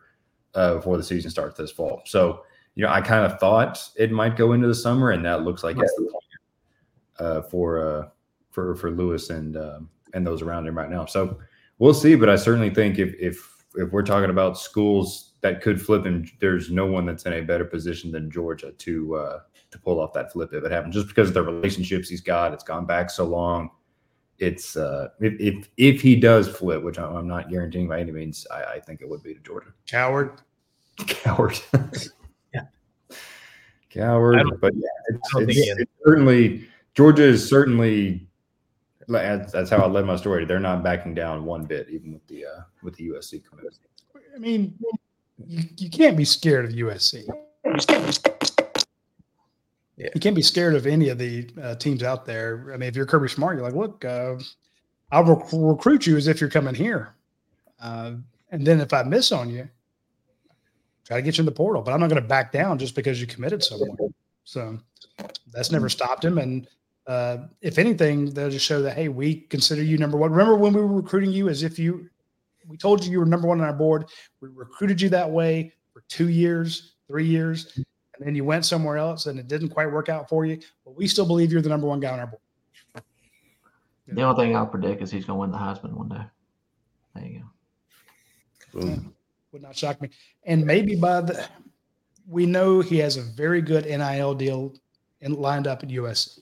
[0.56, 2.02] uh, before the season starts this fall.
[2.06, 2.44] So,
[2.76, 5.64] you know, I kind of thought it might go into the summer, and that looks
[5.64, 8.08] like it's the plan uh, for uh,
[8.50, 11.06] for for Lewis and um, and those around him right now.
[11.06, 11.38] So
[11.80, 12.16] we'll see.
[12.16, 16.30] But I certainly think if if if we're talking about schools that could flip, and
[16.40, 19.40] there's no one that's in a better position than Georgia to uh,
[19.72, 22.54] to pull off that flip if it happens, just because of the relationships he's got.
[22.54, 23.70] It's gone back so long.
[24.40, 28.46] It's uh, if, if if he does flip, which I'm not guaranteeing by any means,
[28.52, 29.74] I, I think it would be to Georgia.
[29.88, 30.42] Coward.
[30.98, 31.60] Coward.
[32.54, 32.64] Yeah.
[33.90, 34.60] Coward.
[34.60, 38.22] But yeah, it's, it's, it's certainly Georgia is certainly like,
[39.12, 40.46] that's, that's how I led my story.
[40.46, 43.78] They're not backing down one bit, even with the uh, with the USC commitment.
[44.36, 44.78] I mean,
[45.46, 47.28] you, you can't be scared of USC.
[49.98, 50.10] Yeah.
[50.16, 52.72] You can't be scared of any of the uh, teams out there.
[52.74, 54.36] I mean, if you're Kirby Smart, you're like, look, uh,
[55.12, 57.14] I'll rec- recruit you as if you're coming here.
[57.80, 58.14] Uh,
[58.50, 59.70] and then if I miss on you,
[61.06, 61.84] try to get you in the portal.
[61.84, 63.90] But I'm not going to back down just because you committed somewhere.
[64.44, 64.80] So
[65.52, 66.40] that's never stopped him.
[66.40, 66.68] And
[67.08, 70.32] uh, if anything, they'll just show that, hey, we consider you number one.
[70.32, 72.10] Remember when we were recruiting you as if you,
[72.68, 74.06] we told you you were number one on our board.
[74.40, 78.98] We recruited you that way for two years, three years, and then you went somewhere
[78.98, 80.60] else and it didn't quite work out for you.
[80.86, 82.42] But we still believe you're the number one guy on our board.
[84.08, 86.24] The only thing I'll predict is he's going to win the Heisman one day.
[87.16, 87.44] There you
[88.74, 88.80] go.
[88.80, 89.14] Boom.
[89.52, 90.10] Would not shock me.
[90.46, 91.48] And maybe by the,
[92.28, 94.74] we know he has a very good NIL deal
[95.22, 96.40] in, lined up at USC.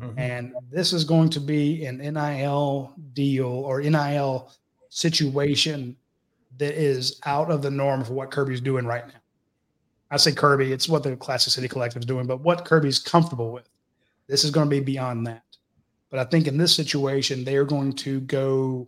[0.00, 0.18] Mhm.
[0.18, 4.50] And this is going to be an NIL deal or NIL
[4.88, 5.96] situation
[6.58, 9.14] that is out of the norm for what Kirby's doing right now.
[10.10, 13.52] I say Kirby, it's what the Classic City Collective is doing, but what Kirby's comfortable
[13.52, 13.68] with.
[14.26, 15.42] This is going to be beyond that.
[16.10, 18.86] But I think in this situation, they're going to go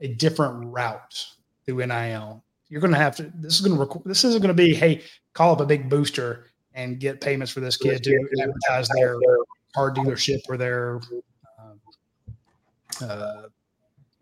[0.00, 1.26] a different route
[1.66, 2.44] through NIL.
[2.68, 3.30] You're going to have to.
[3.34, 3.84] This is going to.
[3.84, 4.74] Rec- this isn't going to be.
[4.74, 5.02] Hey,
[5.34, 9.16] call up a big booster and get payments for this kid to advertise their
[9.74, 11.00] car dealership or their,
[11.58, 13.42] uh, uh,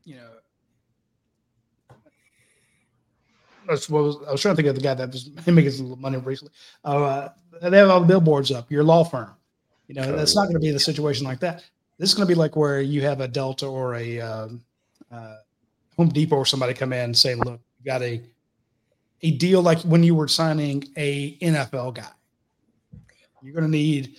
[0.04, 0.30] you know.
[3.68, 3.88] I was,
[4.26, 6.52] I was trying to think of the guy that was making some money recently.
[6.84, 7.28] Uh,
[7.62, 8.70] they have all the billboards up.
[8.70, 9.30] Your law firm,
[9.86, 11.64] you know, that's not going to be the situation like that.
[11.98, 14.62] This is going to be like where you have a Delta or a um,
[15.12, 15.36] uh,
[15.96, 18.22] Home Depot or somebody come in and say, "Look, you got a
[19.22, 22.08] a deal like when you were signing a NFL guy.
[23.42, 24.16] You're going to need,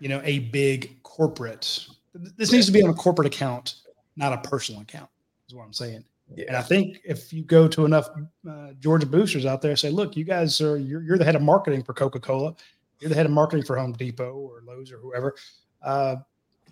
[0.00, 1.86] you know, a big corporate.
[2.14, 3.76] This needs to be on a corporate account,
[4.16, 5.10] not a personal account.
[5.48, 6.04] Is what I'm saying.
[6.34, 6.46] Yeah.
[6.48, 8.08] And I think if you go to enough
[8.48, 11.42] uh, Georgia boosters out there, say, look, you guys are you're, you're the head of
[11.42, 12.54] marketing for Coca Cola,
[13.00, 15.34] you're the head of marketing for Home Depot or Lowe's or whoever.
[15.82, 16.16] Uh,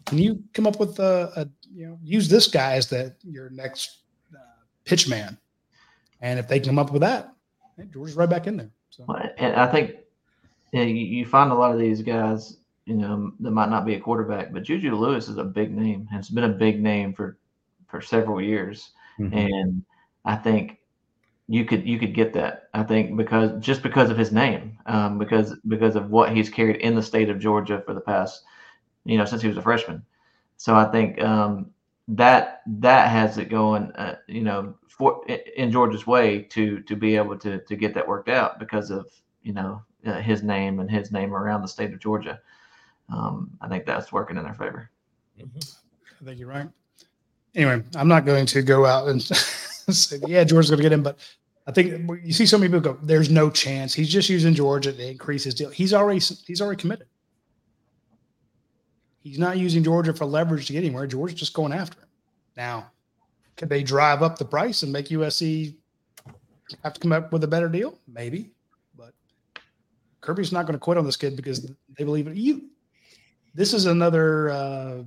[0.06, 3.50] can you come up with a, a, you know use this guy as that your
[3.50, 3.98] next
[4.34, 5.38] uh, pitch man?
[6.20, 7.32] And if they come up with that,
[7.76, 8.70] hey, Georgia's right back in there.
[8.90, 9.04] So.
[9.38, 9.96] And I think
[10.72, 12.56] you, know, you, you find a lot of these guys,
[12.86, 16.06] you know, that might not be a quarterback, but Juju Lewis is a big name,
[16.10, 17.38] and it's been a big name for
[17.88, 18.90] for several years.
[19.18, 19.36] Mm-hmm.
[19.36, 19.84] And
[20.24, 20.80] I think
[21.48, 22.68] you could you could get that.
[22.74, 26.76] I think because just because of his name, um, because because of what he's carried
[26.76, 28.44] in the state of Georgia for the past,
[29.04, 30.02] you know, since he was a freshman.
[30.56, 31.70] So I think um,
[32.08, 37.16] that that has it going, uh, you know, for in Georgia's way to to be
[37.16, 39.10] able to to get that worked out because of
[39.42, 42.40] you know uh, his name and his name around the state of Georgia.
[43.12, 44.90] Um, I think that's working in their favor.
[45.38, 45.58] Mm-hmm.
[46.20, 46.68] I think you're right.
[47.54, 51.02] Anyway, I'm not going to go out and say, yeah, Georgia's going to get him,
[51.02, 51.18] but
[51.66, 53.94] I think you see so many people go, there's no chance.
[53.94, 55.70] He's just using Georgia to increase his deal.
[55.70, 57.06] He's already he's already committed.
[59.22, 61.06] He's not using Georgia for leverage to get anywhere.
[61.06, 62.08] Georgia's just going after him.
[62.56, 62.90] Now,
[63.56, 65.74] could they drive up the price and make USC
[66.82, 67.98] have to come up with a better deal?
[68.06, 68.50] Maybe.
[68.96, 69.14] But
[70.20, 71.62] Kirby's not going to quit on this kid because
[71.96, 72.36] they believe it.
[72.36, 72.64] You
[73.54, 75.02] this is another uh,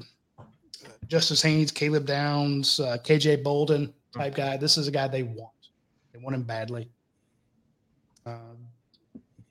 [1.07, 4.57] Justice Haynes, Caleb Downs, uh, KJ Bolden type guy.
[4.57, 5.51] This is a guy they want.
[6.13, 6.89] They want him badly.
[8.25, 8.57] Um,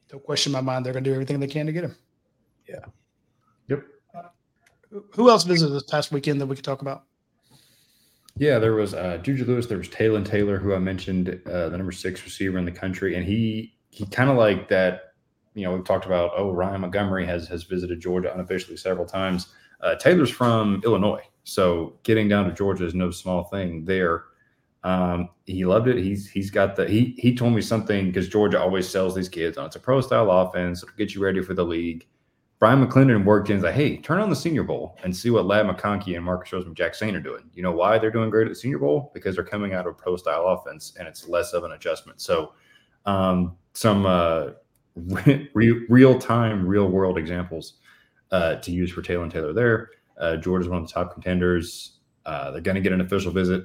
[0.09, 0.85] don't question my mind.
[0.85, 1.97] They're going to do everything they can to get him.
[2.69, 2.85] Yeah.
[3.69, 3.85] Yep.
[4.15, 7.05] Uh, who else visited this past weekend that we could talk about?
[8.39, 9.67] Yeah, there was uh, Juju Lewis.
[9.67, 13.17] There was Talyn Taylor, who I mentioned, uh, the number six receiver in the country,
[13.17, 15.15] and he he kind of like that.
[15.57, 16.31] You know, we've talked about.
[16.37, 19.49] Oh, Ryan Montgomery has has visited Georgia unofficially several times.
[19.81, 24.25] Uh, Taylor's from Illinois, so getting down to Georgia is no small thing there.
[24.85, 25.99] Um, he loved it.
[25.99, 29.59] He's he's got the he he told me something because Georgia always sells these kids
[29.59, 30.83] on it's a pro style offense.
[30.83, 32.07] It'll get you ready for the league.
[32.59, 33.61] Bryan McClendon worked in.
[33.61, 37.15] Like, hey, turn on the Senior Bowl and see what Ladd McConkey and Marcus Rosemy-Jacksaint
[37.15, 37.51] are doing.
[37.53, 39.11] You know why they're doing great at the Senior Bowl?
[39.13, 42.21] Because they're coming out of a pro style offense and it's less of an adjustment.
[42.21, 42.55] So,
[43.05, 44.51] um, some uh,
[45.55, 47.75] re- real time, real world examples
[48.31, 49.91] uh, to use for Talyn Taylor there.
[50.21, 51.99] Uh, is one of the top contenders.
[52.25, 53.65] Uh, they're going to get an official visit,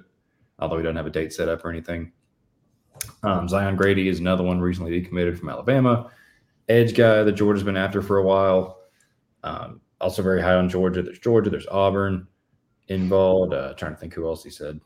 [0.59, 2.11] although he doesn't have a date set up or anything.
[3.23, 6.11] Um, Zion Grady is another one recently decommitted from Alabama.
[6.67, 8.81] Edge guy that Georgia's been after for a while.
[9.43, 11.01] Um, also very high on Georgia.
[11.01, 11.49] There's Georgia.
[11.49, 12.27] There's Auburn
[12.89, 13.53] involved.
[13.53, 14.79] Uh, trying to think who else he said.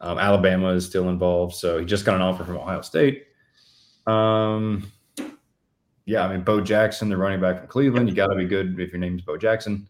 [0.00, 1.54] Um, Alabama is still involved.
[1.54, 3.24] So he just got an offer from Ohio State.
[4.06, 4.92] Um,
[6.06, 8.08] yeah, I mean Bo Jackson, the running back from Cleveland.
[8.08, 9.88] You got to be good if your name's Bo Jackson.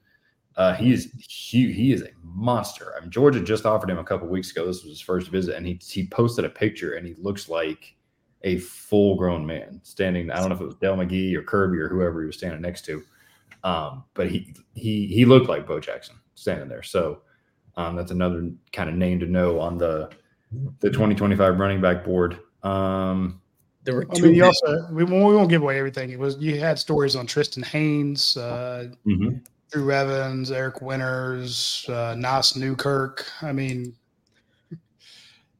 [0.56, 2.94] Uh, he is he, he is a monster.
[2.96, 4.66] I mean, Georgia just offered him a couple weeks ago.
[4.66, 7.96] This was his first visit, and he he posted a picture, and he looks like
[8.42, 10.30] a full grown man standing.
[10.30, 12.60] I don't know if it was Dell McGee or Kirby or whoever he was standing
[12.60, 13.02] next to.
[13.64, 16.82] Um, but he he he looked like Bo Jackson standing there.
[16.82, 17.22] So
[17.76, 20.10] um, that's another kind of name to know on the
[20.78, 22.38] the 2025 running back board.
[22.62, 23.40] Um,
[23.84, 24.24] there were two.
[24.24, 26.10] I mean, you also we, we won't give away everything.
[26.10, 29.36] It was you had stories on Tristan Haynes, uh, mm-hmm.
[29.70, 33.26] Drew Evans, Eric Winters, uh, Nas Newkirk.
[33.42, 33.94] I mean,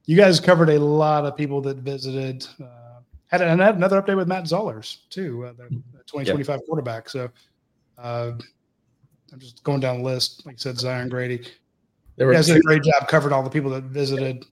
[0.06, 2.46] you guys covered a lot of people that visited.
[2.62, 6.66] Uh, had, and had another update with Matt Zollers too, uh, the, the 2025 yep.
[6.66, 7.08] quarterback.
[7.08, 7.28] So
[7.98, 8.32] uh,
[9.32, 10.46] I'm just going down the list.
[10.46, 11.46] Like I said, Zion Grady.
[12.16, 14.46] There were guys did a great job covering all the people that visited.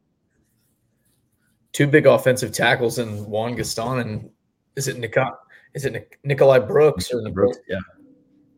[1.73, 4.31] Two big offensive tackles in Juan Gaston and
[4.77, 5.39] is it Nicol-
[5.75, 7.59] is it Nikolai Brooks or Brooks?
[7.69, 7.79] Yeah.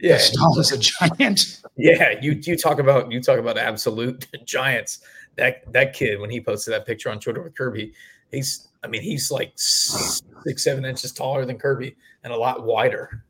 [0.01, 1.61] Yeah, Gaston is a giant.
[1.77, 5.01] Yeah, you you talk about you talk about absolute giants.
[5.37, 7.93] That that kid when he posted that picture on Twitter with Kirby,
[8.31, 10.23] he's I mean he's like six
[10.57, 13.25] seven inches taller than Kirby and a lot wider.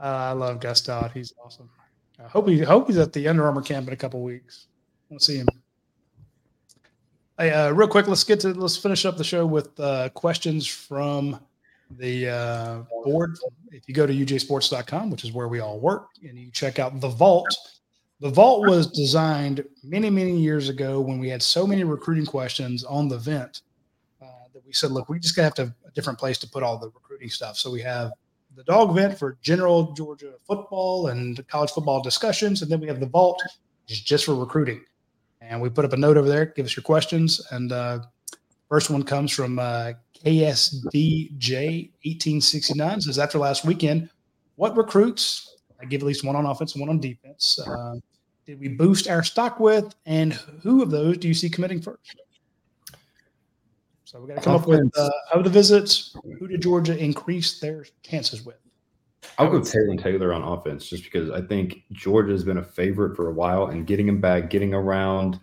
[0.00, 1.10] Uh, I love Gaston.
[1.12, 1.68] He's awesome.
[2.18, 4.66] I hope he hope he's at the Under Armour camp in a couple weeks.
[5.08, 5.48] We'll see him.
[7.40, 10.66] Hey, uh, real quick, let's get to let's finish up the show with uh, questions
[10.66, 11.38] from
[11.88, 13.38] the uh, board.
[13.70, 17.00] If you go to ugasports.com, which is where we all work, and you check out
[17.00, 17.46] the vault,
[18.18, 22.82] the vault was designed many, many years ago when we had so many recruiting questions
[22.82, 23.62] on the vent
[24.20, 26.64] uh, that we said, look, we just got to have a different place to put
[26.64, 27.56] all the recruiting stuff.
[27.56, 28.10] So we have
[28.56, 32.98] the dog vent for general Georgia football and college football discussions, and then we have
[32.98, 33.40] the vault
[33.86, 34.80] just for recruiting.
[35.48, 36.46] And we put up a note over there.
[36.46, 37.44] Give us your questions.
[37.50, 38.02] And uh,
[38.68, 39.94] first one comes from uh,
[40.24, 43.02] KSDJ1869.
[43.02, 44.08] Says after last weekend,
[44.56, 45.56] what recruits?
[45.80, 47.58] I give at least one on offense and one on defense.
[47.66, 47.94] Uh,
[48.44, 52.16] did we boost our stock with, and who of those do you see committing first?
[54.04, 54.74] So we got to come offense.
[54.74, 56.16] up with uh, of the visits.
[56.38, 58.56] Who did Georgia increase their chances with?
[59.38, 63.16] I'll go Talyn Taylor on offense just because I think Georgia has been a favorite
[63.16, 65.38] for a while and getting him back, getting around,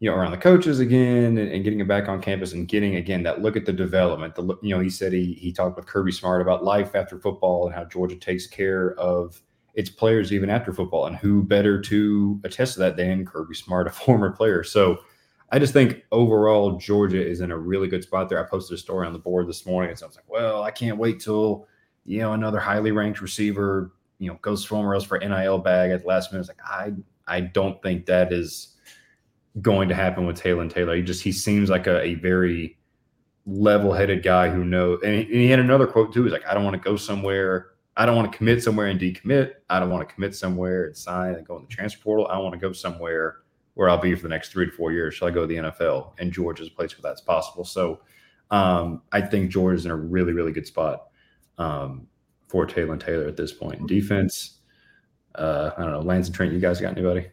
[0.00, 2.96] you know, around the coaches again and, and, getting him back on campus and getting
[2.96, 4.34] again that look at the development.
[4.34, 7.66] The you know, he said he he talked with Kirby Smart about life after football
[7.66, 9.40] and how Georgia takes care of
[9.74, 13.86] its players even after football and who better to attest to that than Kirby Smart,
[13.88, 14.64] a former player.
[14.64, 14.98] So
[15.50, 18.42] I just think overall Georgia is in a really good spot there.
[18.42, 20.62] I posted a story on the board this morning and so I was like, well,
[20.62, 21.68] I can't wait till
[22.04, 26.02] you know, another highly ranked receiver, you know, goes somewhere else for NIL bag at
[26.02, 26.40] the last minute.
[26.40, 26.92] It's like I
[27.26, 28.76] I don't think that is
[29.60, 30.96] going to happen with Talyn Taylor.
[30.96, 32.78] He just he seems like a, a very
[33.46, 35.00] level-headed guy who knows.
[35.04, 36.24] And he, and he had another quote too.
[36.24, 37.70] He's like, I don't want to go somewhere.
[37.96, 39.54] I don't want to commit somewhere and decommit.
[39.68, 42.26] I don't want to commit somewhere and sign and go in the transfer portal.
[42.28, 43.38] I want to go somewhere
[43.74, 45.14] where I'll be for the next three to four years.
[45.14, 46.12] Shall I go to the NFL?
[46.18, 47.64] And Georgia's a place where that's possible.
[47.64, 48.00] So
[48.50, 51.08] um, I think Georgia's in a really, really good spot
[51.58, 52.06] um,
[52.48, 53.80] for Talyn Taylor at this point.
[53.80, 54.60] In defense,
[55.34, 57.28] uh, I don't know, Lance and Trent, you guys got anybody?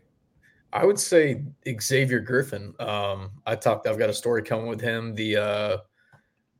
[0.72, 1.43] I would say
[1.80, 2.74] Xavier Griffin.
[2.80, 3.88] Um, I talked.
[3.88, 5.15] I've got a story coming with him.
[5.15, 5.78] The uh,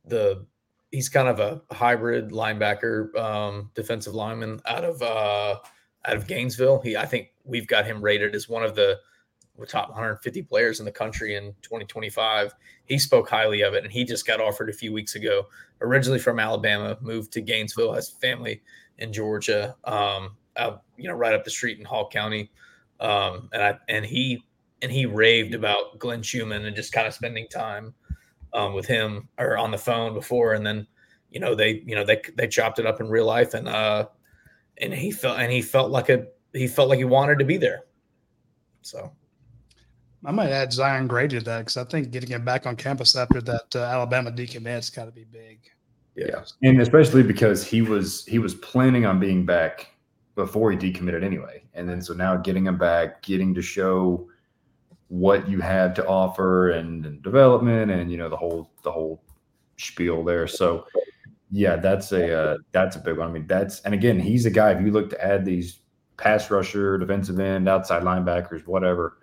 [0.04, 0.46] the
[0.90, 5.56] he's kind of a hybrid linebacker, um, defensive lineman out of uh,
[6.06, 6.80] out of Gainesville.
[6.80, 8.98] He, I think we've got him rated as one of the
[9.68, 12.54] top 150 players in the country in 2025.
[12.90, 15.46] He spoke highly of it, and he just got offered a few weeks ago.
[15.80, 18.62] Originally from Alabama, moved to Gainesville, has family
[18.98, 22.50] in Georgia, um, out, you know, right up the street in Hall County.
[22.98, 24.44] Um, and I and he
[24.82, 27.94] and he raved about Glenn Schumann and just kind of spending time
[28.54, 30.84] um, with him or on the phone before, and then
[31.30, 34.08] you know they you know they they chopped it up in real life, and uh,
[34.78, 37.56] and he felt and he felt like a he felt like he wanted to be
[37.56, 37.84] there.
[38.82, 39.12] So
[40.24, 43.16] I might add Zion Grady to that because I think getting him back on campus
[43.16, 45.60] after that uh, Alabama decommit's got to be big.
[46.14, 49.94] Yeah, and especially because he was he was planning on being back
[50.34, 54.28] before he decommitted anyway, and then so now getting him back, getting to show
[55.08, 59.22] what you have to offer and, and development, and you know the whole the whole
[59.78, 60.46] spiel there.
[60.46, 60.86] So
[61.50, 63.28] yeah, that's a uh, that's a big one.
[63.28, 64.72] I mean, that's and again, he's a guy.
[64.72, 65.78] If you look to add these
[66.18, 69.19] pass rusher, defensive end, outside linebackers, whatever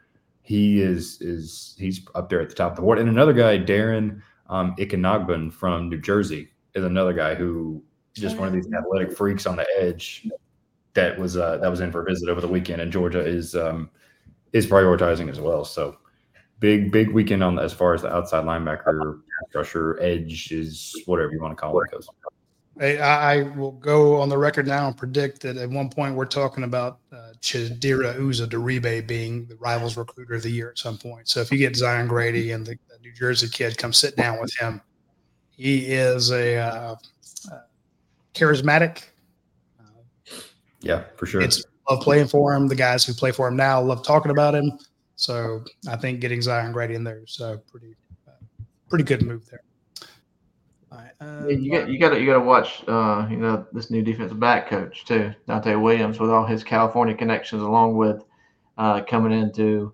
[0.48, 3.00] he is is he's up there at the top of the board.
[3.00, 7.84] And another guy, Darren um, from New Jersey, is another guy who
[8.14, 10.26] just one of these athletic freaks on the edge
[10.94, 13.56] that was uh, that was in for a visit over the weekend, and Georgia is
[13.56, 13.90] um,
[14.54, 15.66] is prioritizing as well.
[15.66, 15.98] So
[16.60, 19.20] big big weekend on the, as far as the outside linebacker,
[19.54, 22.08] rusher, edge is whatever you want to call it goes.
[22.80, 26.26] I, I, will go on the record now and predict that at one point we're
[26.26, 31.28] talking about uh, Chidera Uzo-Diribe being the rivals recruiter of the year at some point.
[31.28, 34.40] So if you get Zion Grady and the, the New Jersey kid come sit down
[34.40, 34.82] with him,
[35.50, 36.96] he is a uh,
[37.52, 37.60] uh,
[38.34, 39.04] charismatic.
[40.82, 41.42] yeah, for sure.
[41.42, 42.68] It's love playing for him.
[42.68, 44.72] The guys who play for him now love talking about him.
[45.16, 47.96] So I think getting Zion Grady in there is a pretty,
[48.28, 48.32] uh,
[48.88, 49.64] pretty good move there.
[50.92, 53.92] Um, yeah, you got you got to you got to watch uh, you know this
[53.92, 58.24] new defensive back coach too, Donte Williams, with all his California connections, along with
[58.78, 59.94] uh, coming into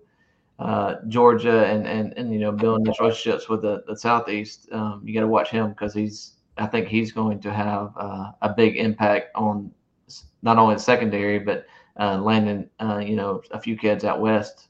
[0.60, 4.68] uh, Georgia and, and and you know building these relationships with the, the Southeast.
[4.72, 8.32] Um, you got to watch him because he's I think he's going to have uh,
[8.42, 9.72] a big impact on
[10.42, 11.66] not only the secondary but
[12.00, 14.68] uh, landing uh, you know a few kids out west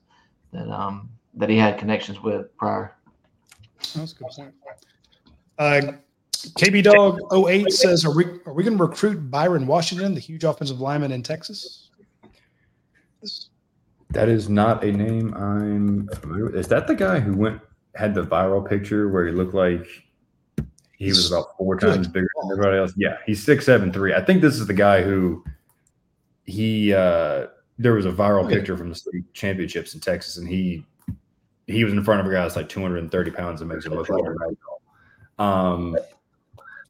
[0.53, 2.95] that um, that he had connections with prior.
[3.95, 4.53] That's a good point.
[5.57, 5.82] Uh,
[6.52, 10.44] KB Dog 08 says, Are we are we going to recruit Byron Washington, the huge
[10.44, 11.89] offensive lineman in Texas?
[14.10, 16.56] That is not a name I'm familiar with.
[16.56, 17.62] Is that the guy who went
[17.96, 19.86] had the viral picture where he looked like
[20.98, 22.94] he was about four times bigger than everybody else.
[22.96, 24.14] Yeah, he's six seven three.
[24.14, 25.44] I think this is the guy who
[26.46, 28.58] he uh there was a viral Okay.
[28.58, 30.86] picture from the state championships in Texas, and he
[31.68, 34.10] he was in front of a guy that's like 230 pounds and makes him look
[34.10, 34.24] like
[35.39, 35.44] a.
[35.44, 35.98] Um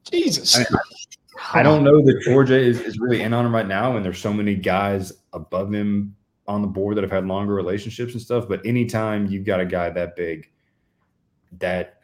[0.09, 0.57] Jesus.
[0.59, 4.05] I, I don't know that Georgia is, is really in on him right now, and
[4.05, 6.15] there's so many guys above him
[6.47, 8.47] on the board that have had longer relationships and stuff.
[8.47, 10.49] But anytime you've got a guy that big,
[11.59, 11.99] that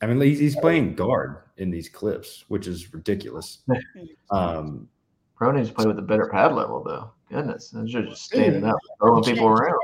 [0.00, 3.58] I mean, he's, he's playing guard in these clips, which is ridiculous.
[4.30, 4.88] Um,
[5.36, 7.10] Pro needs to play with a better pad level, though.
[7.30, 9.78] Goodness, they're just standing up, throwing people around.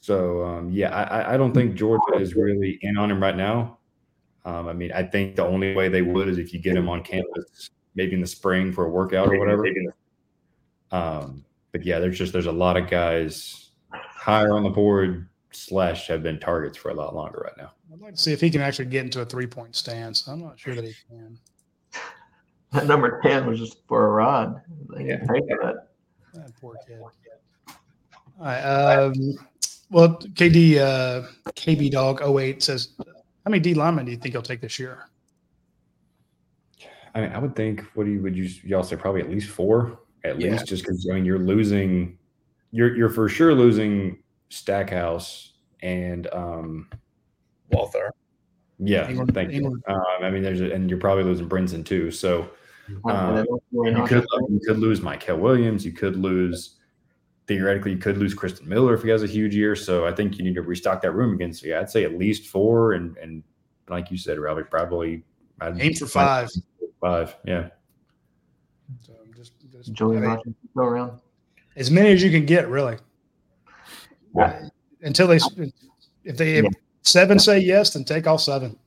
[0.00, 3.36] so um, yeah, I, I- I don't think Georgia is really in on him right
[3.36, 3.78] now.
[4.44, 6.88] Um, I mean, I think the only way they would is if you get him
[6.88, 9.66] on campus, maybe in the spring for a workout or whatever.
[10.90, 16.06] Um, but yeah, there's just there's a lot of guys higher on the board slash
[16.08, 17.72] have been targets for a lot longer right now.
[17.92, 20.26] I'd like to see if he can actually get into a three point stance.
[20.26, 21.38] I'm not sure that he can.
[22.72, 24.62] That number ten was just for a rod.
[24.96, 25.16] They Yeah.
[25.16, 25.88] didn't pay for that.
[26.32, 27.00] That poor kid.
[27.02, 27.76] All
[28.40, 28.62] right.
[28.62, 29.12] Um,
[29.90, 32.94] well, KD uh, KB Dog 08 says,
[33.44, 35.06] how many D linemen do you think he'll take this year?
[37.14, 39.48] I mean, I would think what do you would you y'all say probably at least
[39.50, 40.52] four at Yeah.
[40.52, 42.18] least just because I mean you're losing
[42.70, 46.88] you're you're for sure losing Stackhouse and um
[47.72, 48.10] Walthour.
[48.78, 52.48] yeah England- thank you um, I mean there's and you're probably losing Brinson too so
[53.04, 55.84] Um, they don't really you could how to- you could lose Mykel Williams.
[55.84, 56.78] You could lose
[57.52, 59.76] theoretically you could lose Christen Miller if he has a huge year.
[59.76, 61.52] So I think you need to restock that room again.
[61.52, 63.42] So yeah, I'd say at least four and and
[63.88, 65.22] like you said, Robert, probably
[65.60, 66.48] I'd, Aim for five.
[67.00, 67.68] Five, yeah.
[69.00, 70.40] So just, just Joey have
[70.76, 71.20] go around.
[71.76, 72.96] as many as you can get, really.
[74.36, 74.68] Yeah.
[75.02, 75.40] Until they,
[76.24, 76.66] if they if
[77.02, 78.78] seven say yes, then take all seven.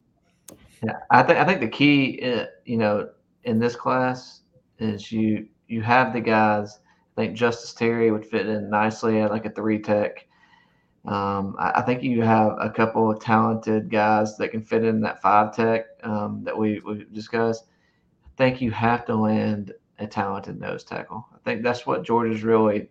[0.83, 3.09] Yeah, I think I think the key, uh, you know,
[3.43, 4.41] in this class
[4.79, 6.79] is you you have the guys.
[7.15, 10.27] I think Justus Terry would fit in nicely at like a three tech.
[11.05, 14.99] Um, I, I think you have a couple of talented guys that can fit in
[15.01, 17.65] that five tech um, that we we discussed.
[18.25, 21.25] I think you have to land a talented nose tackle.
[21.33, 22.89] I think that's what Georgia's really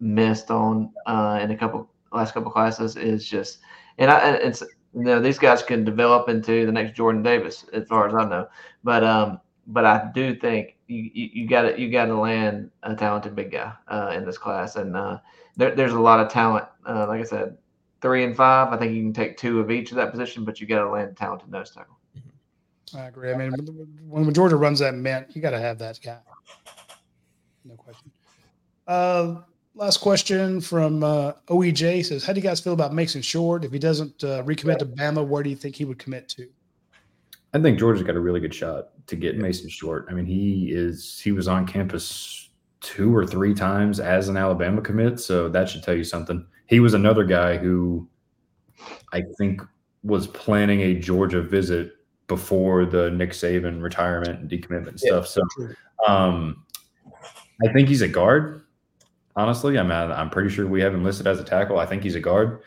[0.00, 3.58] missed on uh, in a couple last couple classes is just
[3.98, 4.62] and I it's
[4.94, 8.24] you know these guys can develop into the next Jordan Davis as far as I
[8.24, 8.48] know,
[8.84, 12.94] but um but I do think you you got to you got to land a
[12.94, 15.18] talented big guy uh, in this class and uh,
[15.56, 16.66] there, there's a lot of talent.
[16.86, 17.56] Uh, like I said,
[18.00, 18.72] three and five.
[18.72, 20.90] I think you can take two of each of that position, but you got to
[20.90, 21.96] land a talented nose tackle.
[22.96, 23.32] I agree.
[23.32, 23.52] I mean,
[24.08, 26.18] when Georgia runs that mint, you got to have that guy.
[27.64, 28.12] No question.
[28.86, 29.36] Uh,
[29.74, 33.64] last question from uh, OEJ says, "How do you guys feel about Mason Short?
[33.64, 36.48] If he doesn't uh, recommit to Bama, where do you think he would commit to?"
[37.56, 40.06] I think Georgia's got a really good shot to get Mason Short.
[40.10, 42.50] I mean, he is he was on campus
[42.80, 46.44] two or three times as an Alabama commit, so that should tell you something.
[46.66, 48.06] He was another guy who
[49.14, 49.62] I think
[50.02, 51.92] was planning a Georgia visit
[52.26, 55.26] before the Nick Saban retirement and decommitment and stuff.
[55.26, 55.40] So
[56.06, 56.62] um
[57.66, 58.66] I think he's a guard.
[59.34, 61.78] Honestly, I'm I'm pretty sure we have him listed as a tackle.
[61.78, 62.60] I think he's a guard.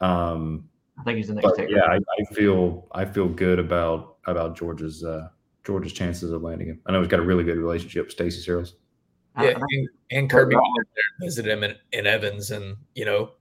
[0.00, 0.68] Um,
[0.98, 4.56] I think he's the next but yeah, I, I feel I feel good about about
[4.56, 5.28] Georgia's uh,
[5.64, 6.80] Georgia's chances of landing him.
[6.86, 8.74] I know he's got a really good relationship with Stacey Searles.
[9.34, 12.50] I- I Yeah, and, and Kirby went up there and visited him in, in Evans,
[12.50, 13.32] and you know,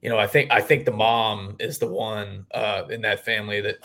[0.00, 3.60] you know, I think I think the mom is the one uh, in that family
[3.60, 3.76] that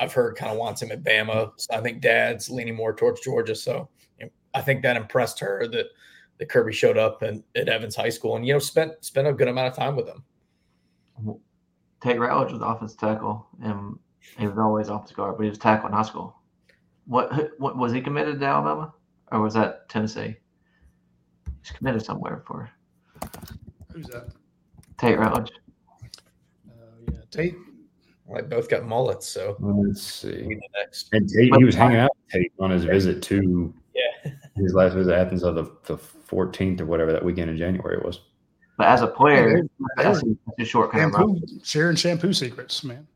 [0.00, 1.52] I've heard kind of wants him at Bama.
[1.56, 3.54] So I think Dad's leaning more towards Georgia.
[3.54, 3.88] So
[4.18, 5.86] you know, I think that impressed her that
[6.38, 9.32] that Kirby showed up and, at Evans High School and you know spent spent a
[9.32, 10.24] good amount of time with him.
[12.04, 13.98] Tate Ratledge was offensive tackle, and
[14.36, 16.36] he was always offensive guard, but he was tackle in high school.
[17.06, 18.92] What, what was he committed to Alabama,
[19.32, 20.36] or was that Tennessee?
[21.62, 22.70] He's committed somewhere for
[23.90, 24.28] Who's that?
[24.98, 25.48] Tate Ratledge.
[26.68, 26.72] Uh,
[27.10, 27.54] yeah, Tate.
[28.34, 30.42] They both got mullets, so Let's see.
[30.42, 31.08] the next.
[31.12, 34.92] And Tate, he was hanging out with Tate on his visit to Yeah, his last
[34.92, 38.20] visit to Athens of the, the 14th or whatever that weekend in January it was.
[38.76, 39.68] But as a player, they
[40.02, 41.36] that's were a, that's a short kind of run.
[41.38, 43.06] Shampoo, sharing shampoo secrets, man.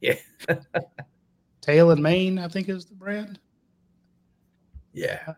[0.00, 0.16] Yeah.
[1.60, 3.38] Tail and Maine, I think, is the brand.
[4.92, 5.34] yeah,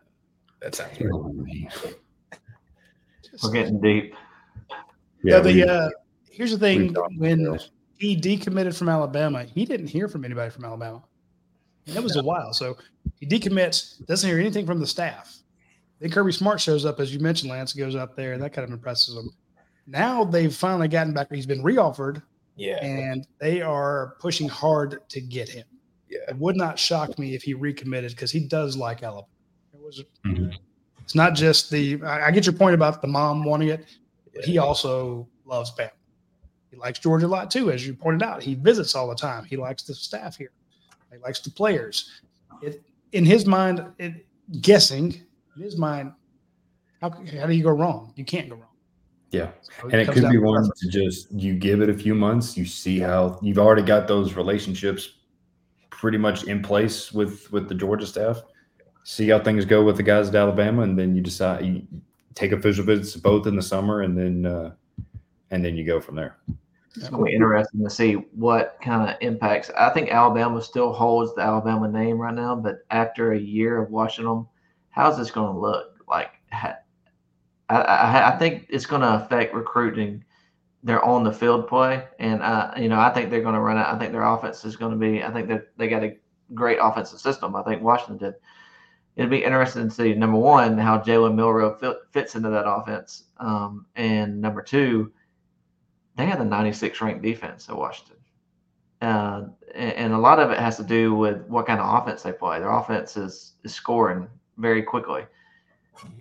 [0.61, 1.71] that sounds right.
[3.43, 4.15] We're getting deep.
[5.23, 5.89] Yeah, we- the uh,
[6.29, 7.59] here's the thing: when through.
[7.97, 11.03] he decommitted from Alabama, he didn't hear from anybody from Alabama.
[11.85, 12.51] And that was a while.
[12.51, 12.77] So
[13.19, 15.33] he decommits, doesn't hear anything from the staff.
[15.99, 18.65] Then Kirby Smart shows up, as you mentioned, Lance goes up there, and that kind
[18.67, 19.29] of impresses him.
[19.87, 21.31] Now they've finally gotten back.
[21.31, 22.21] He's been reoffered,
[22.57, 22.83] Yeah.
[22.83, 25.65] and they are pushing hard to get him.
[26.09, 26.19] Yeah.
[26.29, 29.27] It would not shock me if he recommitted because he does like Alabama.
[29.73, 30.03] It was.
[30.25, 30.53] Mhm.
[31.01, 32.01] It's not just the.
[32.03, 33.85] I, I get your point about the mom wanting it,
[34.33, 35.91] but he also loves Bama.
[36.69, 38.43] He likes Georgia a lot too, as you pointed out.
[38.43, 39.45] He visits all the time.
[39.45, 40.51] He likes the staff here.
[41.11, 42.21] He likes the players.
[42.61, 42.83] It
[43.13, 44.25] in his mind, it,
[44.61, 45.21] guessing
[45.55, 46.11] in his mind,
[47.01, 48.11] how how do you go wrong?
[48.17, 48.66] You can't go wrong.
[49.31, 49.51] Yeah.
[49.61, 52.15] So And it comes could be to one to just you give it a few
[52.15, 55.15] months, you see how you've already got those relationships
[55.89, 58.41] pretty much in place with with the Georgia staff.
[59.03, 61.85] See how things go with the guys at Alabama, and then you decide you
[62.35, 64.71] take official visits to both in the summer, and then uh,
[65.51, 66.37] and then you go from there.
[66.95, 69.69] It's going to be interesting to see what kind of impacts.
[69.77, 73.91] I think Alabama still holds the Alabama name right now, but after a year of
[73.91, 74.47] watching them,
[74.89, 76.03] how's this going to look?
[76.07, 76.77] Like, ha-
[77.69, 80.23] I, I, I think it's going to affect recruiting
[80.83, 83.77] their on the field play, and uh, you know, I think they're going to run
[83.77, 83.93] out.
[83.93, 85.23] I think their offense is going to be.
[85.23, 86.17] I think that they got a
[86.53, 87.55] great offensive system.
[87.55, 88.35] I think Washington did.
[89.15, 93.23] It'd be interesting to see number one how Jalen Milroe fit, fits into that offense,
[93.39, 95.11] um, and number two
[96.17, 98.17] they had the 96 ranked defense at Washington.
[99.01, 99.43] Uh,
[99.75, 102.31] and, and a lot of it has to do with what kind of offense they
[102.31, 102.59] play.
[102.59, 105.25] Their offense is, is scoring very quickly.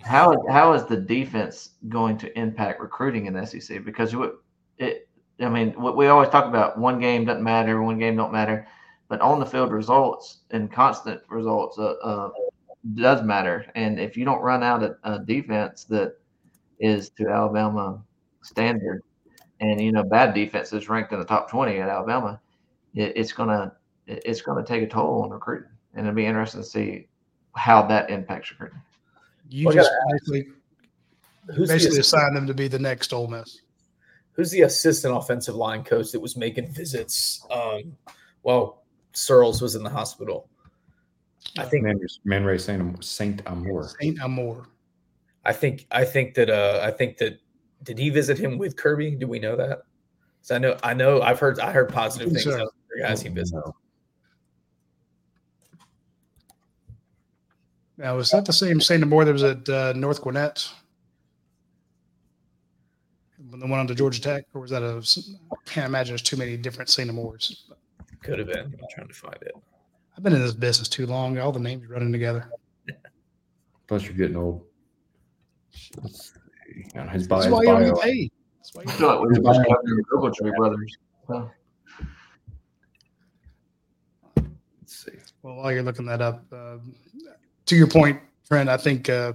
[0.02, 3.84] How how is the defense going to impact recruiting in the SEC?
[3.84, 4.32] Because it,
[4.78, 5.08] it
[5.40, 8.66] I mean, what we always talk about one game doesn't matter, one game don't matter,
[9.08, 12.30] but on the field results and constant results uh, uh,
[12.94, 13.66] does matter.
[13.74, 16.16] And if you don't run out a, a defense that
[16.78, 18.02] is to Alabama
[18.42, 19.02] standard,
[19.60, 22.40] and you know bad defense is ranked in the top 20 at alabama
[22.94, 23.72] it, it's gonna
[24.06, 27.06] it's gonna take a toll on recruiting and it'll be interesting to see
[27.54, 28.80] how that impacts recruiting
[29.48, 30.48] You Well, just basically,
[31.54, 33.60] Who's basically the, assign them to be the next Ole Miss.
[34.32, 37.46] who's the assistant offensive line coach that was making visits?
[37.50, 37.96] Um,
[38.42, 38.82] well,
[39.12, 40.48] Searels was in the hospital.
[41.58, 43.88] I think Man, Man Ray Saint Saint Amour.
[44.00, 44.66] Saint Amour.
[45.44, 47.38] I think I think that uh I think that
[47.84, 49.12] did he visit him with Kirby?
[49.12, 49.82] Do we know that?
[50.42, 52.54] So I know I know I've heard I heard positive things so.
[52.56, 53.62] about the guys he visited.
[53.64, 53.76] No.
[57.98, 60.68] Now, was that the same Saint Amour that was at uh, North Gwinnett?
[63.48, 64.98] When the one on to Georgia Tech, or was that a?
[65.52, 67.66] I can't imagine there's too many different Saint Amours.
[68.22, 68.64] Could have been.
[68.64, 69.54] I'm trying to find it.
[70.16, 71.38] I've been in this business too long.
[71.38, 72.50] All the names are running together.
[73.86, 74.64] Plus, you're getting old.
[76.02, 77.00] Let's see.
[77.10, 78.32] His bio, That's why you don't bio, get paid.
[78.58, 81.50] That's why i you feel like we were just covering the Ogletree brothers so,
[84.36, 85.12] let's see.
[85.42, 86.78] Well, while you're looking that up, uh,
[87.66, 89.32] to your point, Trent, I think uh,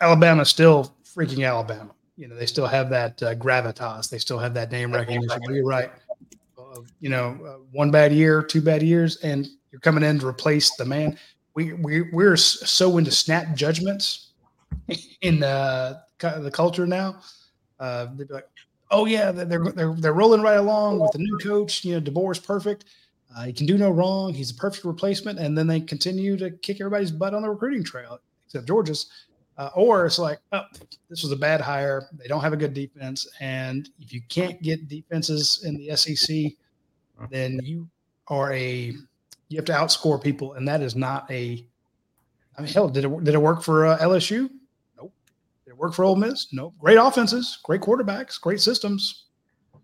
[0.00, 1.90] Alabama's still freaking Alabama.
[2.16, 4.10] You know, they still have that uh, gravitas.
[4.10, 5.40] They still have that name recognition.
[5.48, 5.90] You're right.
[6.58, 10.26] Uh, you know, uh, one bad year, two bad years, and you're coming in to
[10.26, 11.16] replace the man.
[11.54, 14.32] We we we're so into snap judgments
[15.20, 15.40] in
[16.18, 17.20] cu- the culture now.
[17.78, 18.48] Uh, they'd be like,
[18.90, 21.84] "Oh yeah, they're they're they're rolling right along with the new coach.
[21.84, 22.84] You know, DeBoer is perfect."
[23.36, 24.32] Uh, he can do no wrong.
[24.32, 25.38] He's a perfect replacement.
[25.38, 29.06] And then they continue to kick everybody's butt on the recruiting trail, except Georgia's.
[29.58, 30.62] Uh, or it's like, oh,
[31.10, 32.08] this was a bad hire.
[32.12, 33.26] They don't have a good defense.
[33.40, 36.52] And if you can't get defenses in the SEC,
[37.30, 37.88] then you
[38.28, 38.94] are a,
[39.48, 40.54] you have to outscore people.
[40.54, 41.66] And that is not a,
[42.56, 44.48] I mean, hell, did it, did it work for uh, LSU?
[44.96, 45.12] Nope.
[45.64, 46.52] Did it work for Ole Miss?
[46.52, 46.74] Nope.
[46.78, 49.24] Great offenses, great quarterbacks, great systems.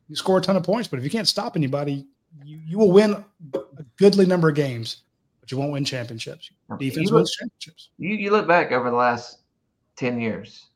[0.08, 2.06] You score a ton of points, but if you can't stop anybody,
[2.42, 3.24] you, you will win
[3.54, 5.02] a goodly number of games,
[5.40, 6.50] but you won't win championships.
[6.78, 7.90] Defense you, look, wins championships.
[7.98, 9.38] you, you look back over the last
[9.96, 10.66] 10 years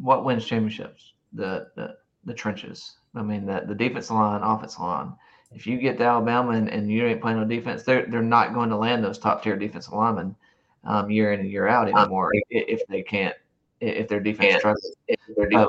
[0.00, 1.14] what wins championships?
[1.32, 2.96] The the, the trenches.
[3.14, 5.12] I mean the, the defensive line offensive line.
[5.52, 8.52] If you get to alabama and, and you ain't playing no defense they're, they're not
[8.52, 10.34] going to land those top tier defensive linemen
[10.84, 13.34] um, year in and year out anymore i- if they can't
[13.80, 14.92] i- if their defense struggles.
[15.54, 15.66] Uh,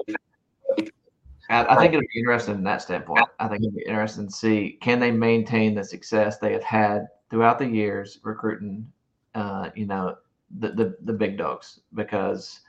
[1.50, 3.26] I, think it'll be interesting in that standpoint.
[3.40, 7.08] I think it'll be interesting to see can they maintain the success they have had
[7.30, 8.92] throughout the years recruiting,
[9.34, 10.18] uh, you know,
[10.60, 12.62] the, the the big dogs because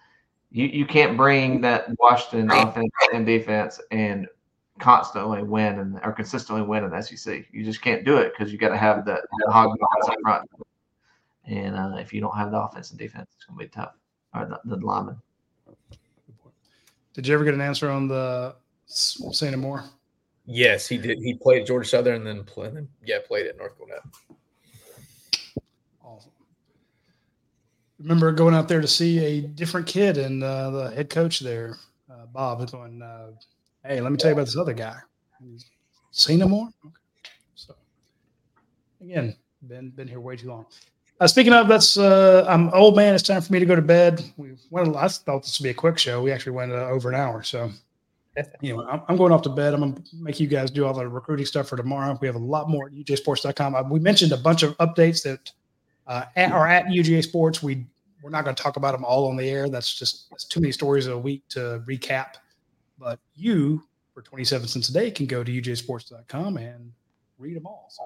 [0.50, 4.26] you you can't bring that Washington offense and defense and
[4.78, 7.46] constantly win and or consistently win in the SEC.
[7.52, 10.16] You just can't do it because you got to have the, the hog dogs up
[10.22, 10.50] front.
[11.46, 13.94] And uh, if you don't have the offense and defense, it's gonna be tough.
[14.34, 15.16] Or the, the linemen.
[17.14, 18.54] Did you ever get an answer on the
[18.88, 19.84] Saint Amour?
[20.46, 21.18] Yes, he did.
[21.18, 24.00] He played at Georgia Southern and then yeah, played at North Gwinnett.
[26.02, 26.32] Awesome.
[27.98, 31.76] Remember going out there to see a different kid and uh, the head coach there,
[32.10, 33.32] uh, Bob, was going, uh,
[33.84, 34.96] "Hey, let me tell you about this other guy.
[36.10, 36.68] Say no more.
[36.84, 36.94] Okay.
[37.54, 37.74] So
[39.02, 39.36] again,
[39.68, 40.66] been been here way too long.
[41.20, 43.14] Uh, speaking of, that's uh, I'm old man.
[43.14, 44.22] It's time for me to go to bed.
[44.36, 44.96] We went.
[44.96, 46.22] I thought this would be a quick show.
[46.22, 47.42] We actually went uh, over an hour.
[47.42, 47.70] So,
[48.76, 49.74] know, I'm, I'm going off to bed.
[49.74, 52.16] I'm gonna make you guys do all the recruiting stuff for tomorrow.
[52.20, 53.74] We have a lot more at UGAsports.com.
[53.74, 55.50] Uh, we mentioned a bunch of updates that
[56.06, 57.62] uh, at, are at UGA Sports.
[57.62, 57.86] We
[58.22, 59.68] we're not going to talk about them all on the air.
[59.68, 62.34] That's just that's too many stories a week to recap.
[62.98, 66.92] But you, for 27 cents a day, can go to UGAsports.com and
[67.38, 67.86] read them all.
[67.90, 68.02] So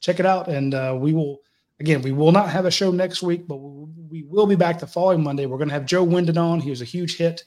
[0.00, 1.40] check it out, and uh, we will
[1.80, 4.86] again, we will not have a show next week, but we will be back the
[4.86, 5.46] following Monday.
[5.46, 6.60] We're going to have Joe Wyndon on.
[6.60, 7.44] He was a huge hit.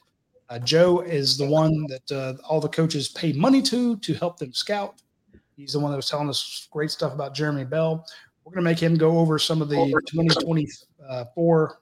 [0.51, 4.37] Uh, Joe is the one that uh, all the coaches pay money to to help
[4.37, 5.01] them scout.
[5.55, 8.05] He's the one that was telling us great stuff about Jeremy Bell.
[8.43, 9.77] We're going to make him go over some of the
[10.07, 11.79] 2024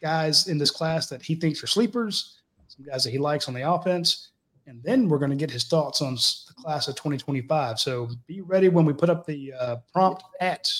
[0.00, 2.38] guys in this class that he thinks are sleepers,
[2.68, 4.30] some guys that he likes on the offense.
[4.66, 7.78] And then we're going to get his thoughts on the class of 2025.
[7.78, 10.72] So be ready when we put up the uh, prompt at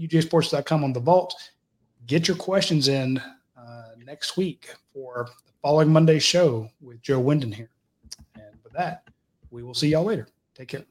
[0.00, 1.34] UGAsports.com on the vault.
[2.06, 3.20] Get your questions in
[3.54, 7.70] uh, next week for the following Monday's show with Joe Wyndon here.
[8.34, 9.08] And with that,
[9.50, 10.28] we will see y'all later.
[10.54, 10.84] Take care.